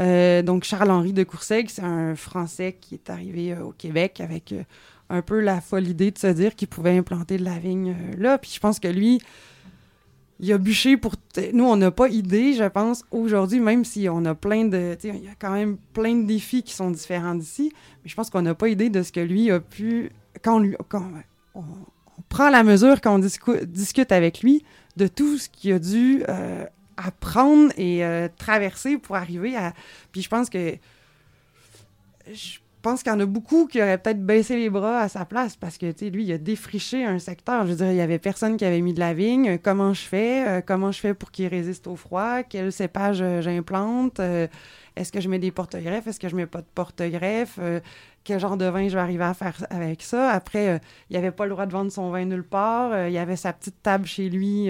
Euh, 0.00 0.42
donc, 0.42 0.64
Charles-Henri 0.64 1.12
de 1.12 1.24
Courseg, 1.24 1.68
c'est 1.68 1.82
un 1.82 2.16
Français 2.16 2.76
qui 2.80 2.94
est 2.94 3.10
arrivé 3.10 3.52
euh, 3.52 3.64
au 3.64 3.72
Québec 3.72 4.20
avec 4.20 4.52
euh, 4.52 4.62
un 5.10 5.22
peu 5.22 5.40
la 5.40 5.60
folle 5.60 5.86
idée 5.86 6.10
de 6.10 6.18
se 6.18 6.28
dire 6.28 6.54
qu'il 6.54 6.68
pouvait 6.68 6.96
implanter 6.96 7.36
de 7.36 7.44
la 7.44 7.58
vigne 7.58 7.94
là. 8.16 8.38
Puis 8.38 8.52
je 8.54 8.60
pense 8.60 8.80
que 8.80 8.88
lui, 8.88 9.20
il 10.38 10.50
a 10.52 10.58
bûché 10.58 10.96
pour. 10.96 11.14
Nous, 11.52 11.64
on 11.64 11.76
n'a 11.76 11.90
pas 11.90 12.08
idée, 12.08 12.54
je 12.54 12.64
pense, 12.64 13.04
aujourd'hui, 13.10 13.60
même 13.60 13.84
si 13.84 14.08
on 14.08 14.24
a 14.24 14.34
plein 14.34 14.64
de. 14.64 14.96
Il 15.04 15.24
y 15.24 15.28
a 15.28 15.34
quand 15.38 15.52
même 15.52 15.76
plein 15.92 16.14
de 16.14 16.26
défis 16.26 16.62
qui 16.62 16.72
sont 16.72 16.90
différents 16.90 17.34
d'ici, 17.34 17.72
mais 18.02 18.08
je 18.08 18.14
pense 18.14 18.30
qu'on 18.30 18.42
n'a 18.42 18.54
pas 18.54 18.68
idée 18.68 18.88
de 18.88 19.02
ce 19.02 19.12
que 19.12 19.20
lui 19.20 19.50
a 19.50 19.60
pu. 19.60 20.12
Quand 20.42 20.60
lui, 20.60 20.76
quand 20.88 21.04
on, 21.54 21.64
prend 22.28 22.50
la 22.50 22.62
mesure, 22.62 23.00
quand 23.00 23.14
on 23.14 23.18
discute 23.18 24.12
avec 24.12 24.42
lui, 24.42 24.64
de 24.96 25.06
tout 25.06 25.38
ce 25.38 25.48
qu'il 25.48 25.72
a 25.72 25.78
dû 25.78 26.22
apprendre 27.06 27.72
et 27.76 28.04
euh, 28.04 28.28
traverser 28.36 28.98
pour 28.98 29.16
arriver 29.16 29.56
à. 29.56 29.72
Puis 30.12 30.22
je 30.22 30.28
pense 30.28 30.50
que. 30.50 30.76
Pense 32.80 33.02
qu'il 33.02 33.12
y 33.12 33.14
en 33.14 33.20
a 33.20 33.26
beaucoup 33.26 33.66
qui 33.66 33.80
auraient 33.80 33.98
peut-être 33.98 34.24
baissé 34.24 34.56
les 34.56 34.70
bras 34.70 35.00
à 35.00 35.08
sa 35.08 35.24
place 35.24 35.56
parce 35.56 35.78
que, 35.78 35.90
tu 35.92 36.06
sais, 36.06 36.10
lui, 36.10 36.24
il 36.24 36.32
a 36.32 36.38
défriché 36.38 37.04
un 37.04 37.18
secteur. 37.18 37.64
Je 37.66 37.70
veux 37.70 37.76
dire, 37.76 37.90
il 37.90 37.96
y 37.96 38.00
avait 38.00 38.18
personne 38.18 38.56
qui 38.56 38.64
avait 38.64 38.80
mis 38.80 38.94
de 38.94 39.00
la 39.00 39.14
vigne. 39.14 39.58
Comment 39.58 39.92
je 39.92 40.02
fais? 40.02 40.48
Euh, 40.48 40.60
comment 40.64 40.92
je 40.92 41.00
fais 41.00 41.14
pour 41.14 41.30
qu'il 41.30 41.46
résiste 41.46 41.86
au 41.86 41.96
froid? 41.96 42.42
Quel 42.42 42.72
cépage 42.72 43.20
euh, 43.22 43.40
j'implante? 43.40 44.20
Euh, 44.20 44.46
est-ce 44.96 45.12
que 45.12 45.20
je 45.20 45.28
mets 45.28 45.38
des 45.38 45.50
porte-greffes? 45.50 46.06
Est-ce 46.06 46.20
que 46.20 46.28
je 46.28 46.36
mets 46.36 46.46
pas 46.46 46.60
de 46.60 46.66
porte-greffes? 46.74 47.58
quel 48.22 48.38
genre 48.38 48.58
de 48.58 48.66
vin 48.66 48.86
je 48.86 48.94
vais 48.94 49.00
arriver 49.00 49.24
à 49.24 49.32
faire 49.32 49.56
avec 49.70 50.02
ça? 50.02 50.30
Après, 50.30 50.78
il 51.08 51.16
avait 51.16 51.30
pas 51.30 51.44
le 51.44 51.50
droit 51.50 51.64
de 51.64 51.72
vendre 51.72 51.90
son 51.90 52.10
vin 52.10 52.26
nulle 52.26 52.44
part. 52.44 53.08
il 53.08 53.16
avait 53.16 53.36
sa 53.36 53.52
petite 53.54 53.82
table 53.82 54.04
chez 54.04 54.28
lui 54.28 54.68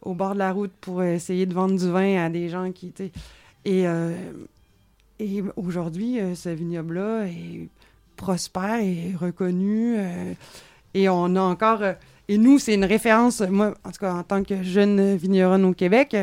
au 0.00 0.14
bord 0.14 0.34
de 0.34 0.38
la 0.40 0.50
route 0.50 0.72
pour 0.80 1.02
essayer 1.04 1.46
de 1.46 1.54
vendre 1.54 1.78
du 1.78 1.88
vin 1.88 2.24
à 2.24 2.28
des 2.28 2.48
gens 2.48 2.72
qui, 2.72 2.90
tu 2.92 3.12
Et 3.64 3.86
et 5.22 5.42
aujourd'hui, 5.56 6.20
euh, 6.20 6.34
ce 6.34 6.48
vignoble-là 6.48 7.26
est 7.26 7.68
prospère 8.16 8.80
et 8.80 9.14
reconnu. 9.18 9.94
Euh, 9.96 10.32
et 10.94 11.08
on 11.08 11.36
a 11.36 11.40
encore. 11.40 11.82
Euh, 11.82 11.92
et 12.28 12.38
nous, 12.38 12.58
c'est 12.58 12.74
une 12.74 12.84
référence. 12.84 13.40
Moi, 13.40 13.74
en 13.84 13.90
tout 13.90 14.00
cas, 14.00 14.14
en 14.14 14.22
tant 14.24 14.42
que 14.42 14.62
jeune 14.62 15.16
vigneronne 15.16 15.64
au 15.64 15.74
Québec, 15.74 16.16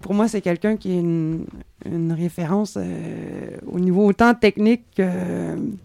pour 0.00 0.14
moi, 0.14 0.28
c'est 0.28 0.40
quelqu'un 0.40 0.76
qui 0.76 0.92
est 0.92 1.00
une, 1.00 1.46
référence 2.12 2.78
au 3.66 3.80
niveau 3.80 4.06
autant 4.06 4.34
technique 4.34 4.84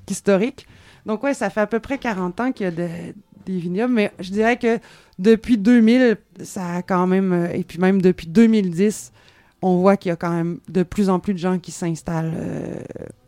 qu'historique. 0.06 0.68
Donc, 1.06 1.24
ouais, 1.24 1.34
ça 1.34 1.50
fait 1.50 1.62
à 1.62 1.68
peu 1.68 1.80
près 1.80 1.98
40 1.98 2.39
ans 2.41 2.52
qu'il 2.52 2.65
y 2.65 2.68
a 2.68 2.72
des 2.72 3.13
vignobles, 3.48 3.94
mais 3.94 4.12
je 4.20 4.30
dirais 4.32 4.58
que 4.58 4.78
depuis 5.18 5.58
2000, 5.58 6.18
ça 6.44 6.76
a 6.76 6.82
quand 6.82 7.08
même, 7.08 7.50
et 7.54 7.63
puis 7.63 7.80
même 7.80 8.02
depuis 8.02 8.28
2010, 8.28 9.13
on 9.62 9.78
voit 9.78 9.98
qu'il 9.98 10.10
y 10.10 10.12
a 10.12 10.15
quand 10.15 10.32
même 10.32 10.60
de 10.70 10.84
plus 10.84 11.10
en 11.10 11.20
plus 11.20 11.34
de 11.34 11.39
gens 11.39 11.60
qui 11.60 11.72
s'installent 11.72 12.34
euh, 12.36 12.76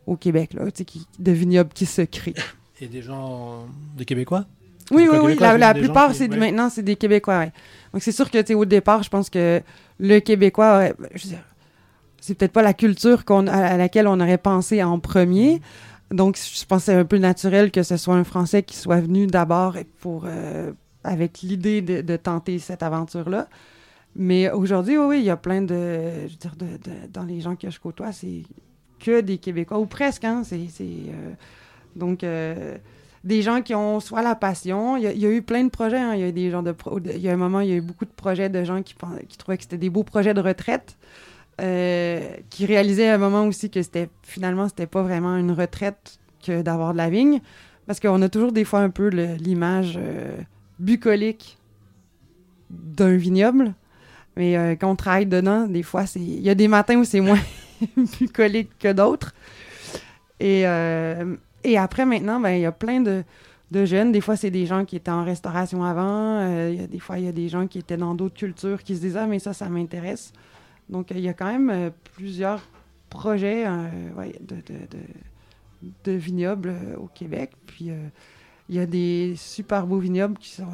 au 0.06 0.16
Québec, 0.16 0.54
là, 0.54 0.70
qui, 0.72 1.08
de 1.20 1.32
vignobles 1.32 1.72
qui 1.74 1.86
se 1.86 2.02
créent. 2.02 2.36
Et 2.80 2.88
des 2.88 3.02
gens, 3.02 3.66
des 3.98 4.06
Québécois? 4.06 4.46
Oui, 4.92 5.08
oui, 5.12 5.18
oui. 5.22 5.36
La, 5.40 5.74
plupart, 5.74 6.14
c'est 6.14 6.28
maintenant, 6.28 6.70
c'est 6.70 6.84
des 6.84 6.96
Québécois. 6.96 7.46
Donc, 7.94 8.02
c'est 8.02 8.12
sûr 8.12 8.30
que, 8.30 8.54
au 8.54 8.66
départ, 8.66 9.04
je 9.04 9.10
pense 9.10 9.30
que 9.30 9.62
le 10.00 10.20
Québécois, 10.20 10.90
c'est 12.22 12.36
peut-être 12.36 12.54
pas 12.54 12.62
la 12.62 12.74
culture 12.74 13.24
à 13.30 13.78
laquelle 13.78 14.08
on 14.08 14.20
aurait 14.20 14.38
pensé 14.38 14.84
en 14.84 15.00
premier. 15.00 15.62
Donc, 16.12 16.38
je 16.38 16.66
pense 16.66 16.80
que 16.80 16.86
c'est 16.86 16.94
un 16.94 17.06
peu 17.06 17.18
naturel 17.18 17.72
que 17.72 17.84
ce 17.84 17.98
soit 17.98 18.16
un 18.16 18.24
Français 18.24 18.64
qui 18.64 18.78
soit 18.78 19.02
venu 19.02 19.28
d'abord 19.28 19.76
pour, 20.00 20.24
euh, 20.26 20.72
avec 21.04 21.42
l'idée 21.42 21.82
de, 21.82 22.16
tenter 22.16 22.60
cette 22.60 22.84
aventure-là. 22.84 23.48
Mais 24.16 24.50
aujourd'hui, 24.50 24.98
oui, 24.98 25.20
il 25.20 25.26
y 25.26 25.30
a 25.30 25.38
plein 25.38 25.62
de. 25.62 26.28
Je 26.28 26.34
veux 26.34 26.38
dire, 26.38 26.56
dans 27.14 27.24
les 27.24 27.42
gens 27.42 27.56
que 27.56 27.70
je 27.70 27.80
côtoie, 27.80 28.12
c'est 28.12 28.44
que 29.00 29.22
des 29.22 29.38
Québécois, 29.38 29.80
ou 29.80 29.86
presque, 29.86 30.24
hein. 30.24 30.44
C'est. 30.44 30.60
Euh, 30.82 31.34
donc. 31.96 32.24
Euh, 32.24 32.78
des 33.24 33.42
gens 33.42 33.62
qui 33.62 33.76
ont 33.76 34.00
soit 34.00 34.22
la 34.22 34.36
passion, 34.36 34.96
il 34.96 35.04
y, 35.04 35.26
a, 35.26 35.30
eu 35.30 35.42
plein 35.42 35.64
de 35.66 35.70
projets, 35.70 35.98
hein. 35.98 36.14
il 36.14 36.22
y 36.22 36.24
a 36.24 36.32
des 36.32 36.50
gens 36.50 36.64
de, 36.64 36.74
il 37.14 37.20
y 37.20 37.28
a 37.28 37.34
un 37.34 37.38
moment, 37.38 37.60
il 37.60 37.70
y 37.70 37.74
a 37.74 37.76
eu 37.76 37.82
beaucoup 37.82 38.06
de 38.06 38.12
projets 38.12 38.48
de 38.48 38.64
gens 38.64 38.82
qui, 38.84 38.96
qui 39.28 39.38
trouvaient 39.38 39.58
que 39.58 39.64
c'était 39.64 39.78
des 39.78 39.90
beaux 39.90 40.04
projets 40.06 40.34
de 40.34 40.40
retraite, 40.40 40.98
euh, 41.60 42.22
qui 42.50 42.66
réalisaient 42.66 43.10
à 43.10 43.16
un 43.16 43.18
moment 43.18 43.44
aussi 43.46 43.70
que 43.70 43.82
c'était 43.82 44.08
finalement 44.24 44.70
c'était 44.70 44.88
pas 44.88 45.02
vraiment 45.02 45.36
une 45.36 45.52
retraite 45.52 46.20
que 46.46 46.62
d'avoir 46.62 46.94
de 46.94 46.98
la 46.98 47.10
vigne, 47.10 47.42
parce 47.86 48.00
qu'on 48.00 48.22
a 48.22 48.30
toujours 48.30 48.54
des 48.54 48.64
fois 48.64 48.80
un 48.80 48.92
peu 48.92 49.08
l'image 49.10 50.00
bucolique 50.80 51.58
d'un 52.70 53.18
vignoble, 53.18 53.74
mais 54.38 54.56
euh, 54.56 54.76
quand 54.76 54.92
on 54.92 54.96
travaille 54.96 55.26
dedans, 55.26 55.66
des 55.66 55.82
fois, 55.82 56.06
il 56.16 56.42
y 56.42 56.50
a 56.50 56.56
des 56.56 56.68
matins 56.68 56.96
où 56.96 57.04
c'est 57.04 57.22
moins 57.22 57.40
bucolique 58.20 58.70
que 58.80 58.94
d'autres. 58.94 59.34
Et, 60.40 60.68
euh, 60.68 61.36
et 61.64 61.78
après, 61.78 62.06
maintenant, 62.06 62.40
ben, 62.40 62.52
il 62.52 62.62
y 62.62 62.66
a 62.66 62.72
plein 62.72 63.02
de, 63.02 63.24
jeunes. 63.72 64.12
Des 64.12 64.22
fois, 64.22 64.36
c'est 64.36 64.52
des 64.52 64.68
gens 64.68 64.86
qui 64.86 64.96
étaient 64.96 65.12
en 65.12 65.24
restauration 65.24 65.84
avant. 65.84 66.40
Euh, 66.40 66.86
des 66.86 67.00
fois, 67.00 67.18
il 67.18 67.26
y 67.26 67.28
a 67.28 67.32
des 67.32 67.50
gens 67.50 67.66
qui 67.66 67.80
étaient 67.80 67.98
dans 67.98 68.14
d'autres 68.14 68.36
cultures 68.36 68.84
qui 68.84 68.96
se 68.96 69.02
disent 69.02 69.18
Ah, 69.18 69.26
mais 69.26 69.40
ça, 69.40 69.54
ça 69.54 69.68
m'intéresse. 69.70 70.32
Donc, 70.88 71.08
il 71.10 71.20
y 71.20 71.30
a 71.30 71.34
quand 71.34 71.52
même 71.52 71.92
plusieurs 72.16 72.62
projets 73.10 73.66
de, 73.66 74.56
de, 74.56 75.00
de, 76.06 76.12
vignobles 76.12 76.76
au 76.98 77.08
Québec. 77.08 77.52
Puis, 77.66 77.90
il 78.70 78.76
y 78.76 78.80
a 78.80 78.86
des 78.86 79.34
super 79.36 79.86
beaux 79.88 80.00
vignobles 80.00 80.38
qui 80.38 80.52
sont 80.52 80.68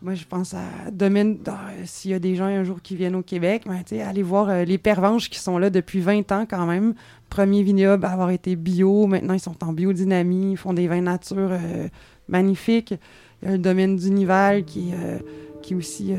moi, 0.00 0.14
je 0.14 0.24
pense 0.24 0.54
à 0.54 0.90
domaine. 0.92 1.38
S'il 1.84 2.12
y 2.12 2.14
a 2.14 2.20
des 2.20 2.36
gens 2.36 2.44
un 2.44 2.62
jour 2.62 2.80
qui 2.82 2.94
viennent 2.94 3.16
au 3.16 3.22
Québec, 3.22 3.64
ben, 3.66 3.82
allez 4.00 4.22
voir 4.22 4.48
euh, 4.48 4.64
les 4.64 4.78
pervenches 4.78 5.28
qui 5.28 5.40
sont 5.40 5.58
là 5.58 5.70
depuis 5.70 6.00
20 6.00 6.30
ans 6.30 6.46
quand 6.48 6.66
même. 6.66 6.94
Premier 7.30 7.62
vignoble 7.62 8.04
à 8.04 8.10
avoir 8.12 8.30
été 8.30 8.54
bio. 8.54 9.06
Maintenant, 9.08 9.34
ils 9.34 9.40
sont 9.40 9.64
en 9.64 9.72
biodynamie. 9.72 10.52
Ils 10.52 10.56
font 10.56 10.72
des 10.72 10.86
vins 10.86 11.00
nature 11.00 11.50
euh, 11.50 11.88
magnifiques. 12.28 12.94
Il 13.42 13.46
y 13.46 13.48
a 13.48 13.52
le 13.52 13.58
domaine 13.58 13.96
du 13.96 14.10
Nival 14.10 14.64
qui, 14.64 14.92
qui 15.62 15.72
est 15.72 15.76
aussi 15.76 16.12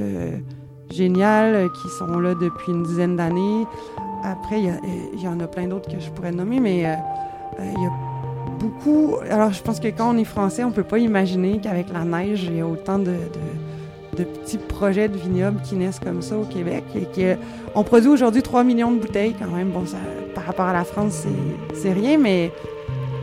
génial, 0.89 1.69
qui 1.69 1.89
sont 1.97 2.17
là 2.17 2.33
depuis 2.33 2.71
une 2.71 2.83
dizaine 2.83 3.17
d'années. 3.17 3.65
Après, 4.23 4.61
il 4.61 5.21
y, 5.21 5.27
en 5.27 5.37
a 5.41 5.47
plein 5.47 5.67
d'autres 5.67 5.91
que 5.91 5.99
je 5.99 6.09
pourrais 6.11 6.31
nommer, 6.31 6.61
mais 6.61 6.77
il 6.77 6.81
y 7.81 7.85
a 7.85 7.91
beaucoup. 8.57 9.17
Alors, 9.29 9.51
je 9.51 9.61
pense 9.61 9.81
que 9.81 9.89
quand 9.89 10.15
on 10.15 10.17
est 10.17 10.23
français, 10.23 10.63
on 10.63 10.71
peut 10.71 10.83
pas 10.83 10.97
imaginer 10.99 11.59
qu'avec 11.59 11.91
la 11.91 12.05
neige, 12.05 12.43
il 12.45 12.55
y 12.55 12.61
a 12.61 12.67
autant 12.67 12.99
de 12.99 13.15
petits 14.25 14.57
projets 14.57 15.07
de 15.09 15.17
vignobles 15.17 15.61
qui 15.61 15.75
naissent 15.75 15.99
comme 15.99 16.21
ça 16.21 16.37
au 16.37 16.43
Québec. 16.43 16.83
Et 16.95 17.05
que, 17.05 17.37
on 17.75 17.83
produit 17.83 18.09
aujourd'hui 18.09 18.41
3 18.41 18.63
millions 18.63 18.91
de 18.91 18.99
bouteilles 18.99 19.35
quand 19.37 19.49
même. 19.49 19.69
Bon, 19.69 19.83
par 20.35 20.45
rapport 20.45 20.65
à 20.65 20.73
la 20.73 20.83
France, 20.83 21.25
c'est 21.73 21.93
rien, 21.93 22.17
mais 22.17 22.51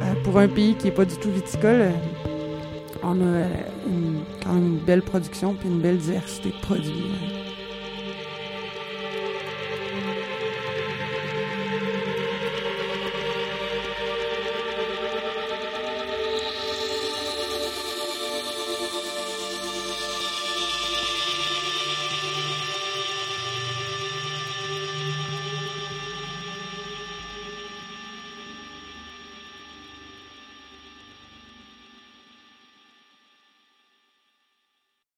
euh, 0.02 0.14
pour 0.24 0.38
un 0.38 0.48
pays 0.48 0.74
qui 0.74 0.86
n'est 0.86 0.92
pas 0.92 1.04
du 1.04 1.16
tout 1.16 1.30
viticole, 1.30 1.80
euh, 1.80 1.90
on 3.02 3.20
a 3.20 3.44
une, 3.86 4.20
quand 4.42 4.52
même 4.52 4.66
une 4.66 4.78
belle 4.78 5.02
production 5.02 5.54
puis 5.54 5.68
une 5.68 5.80
belle 5.80 5.98
diversité 5.98 6.50
de 6.50 6.60
produits. 6.60 7.35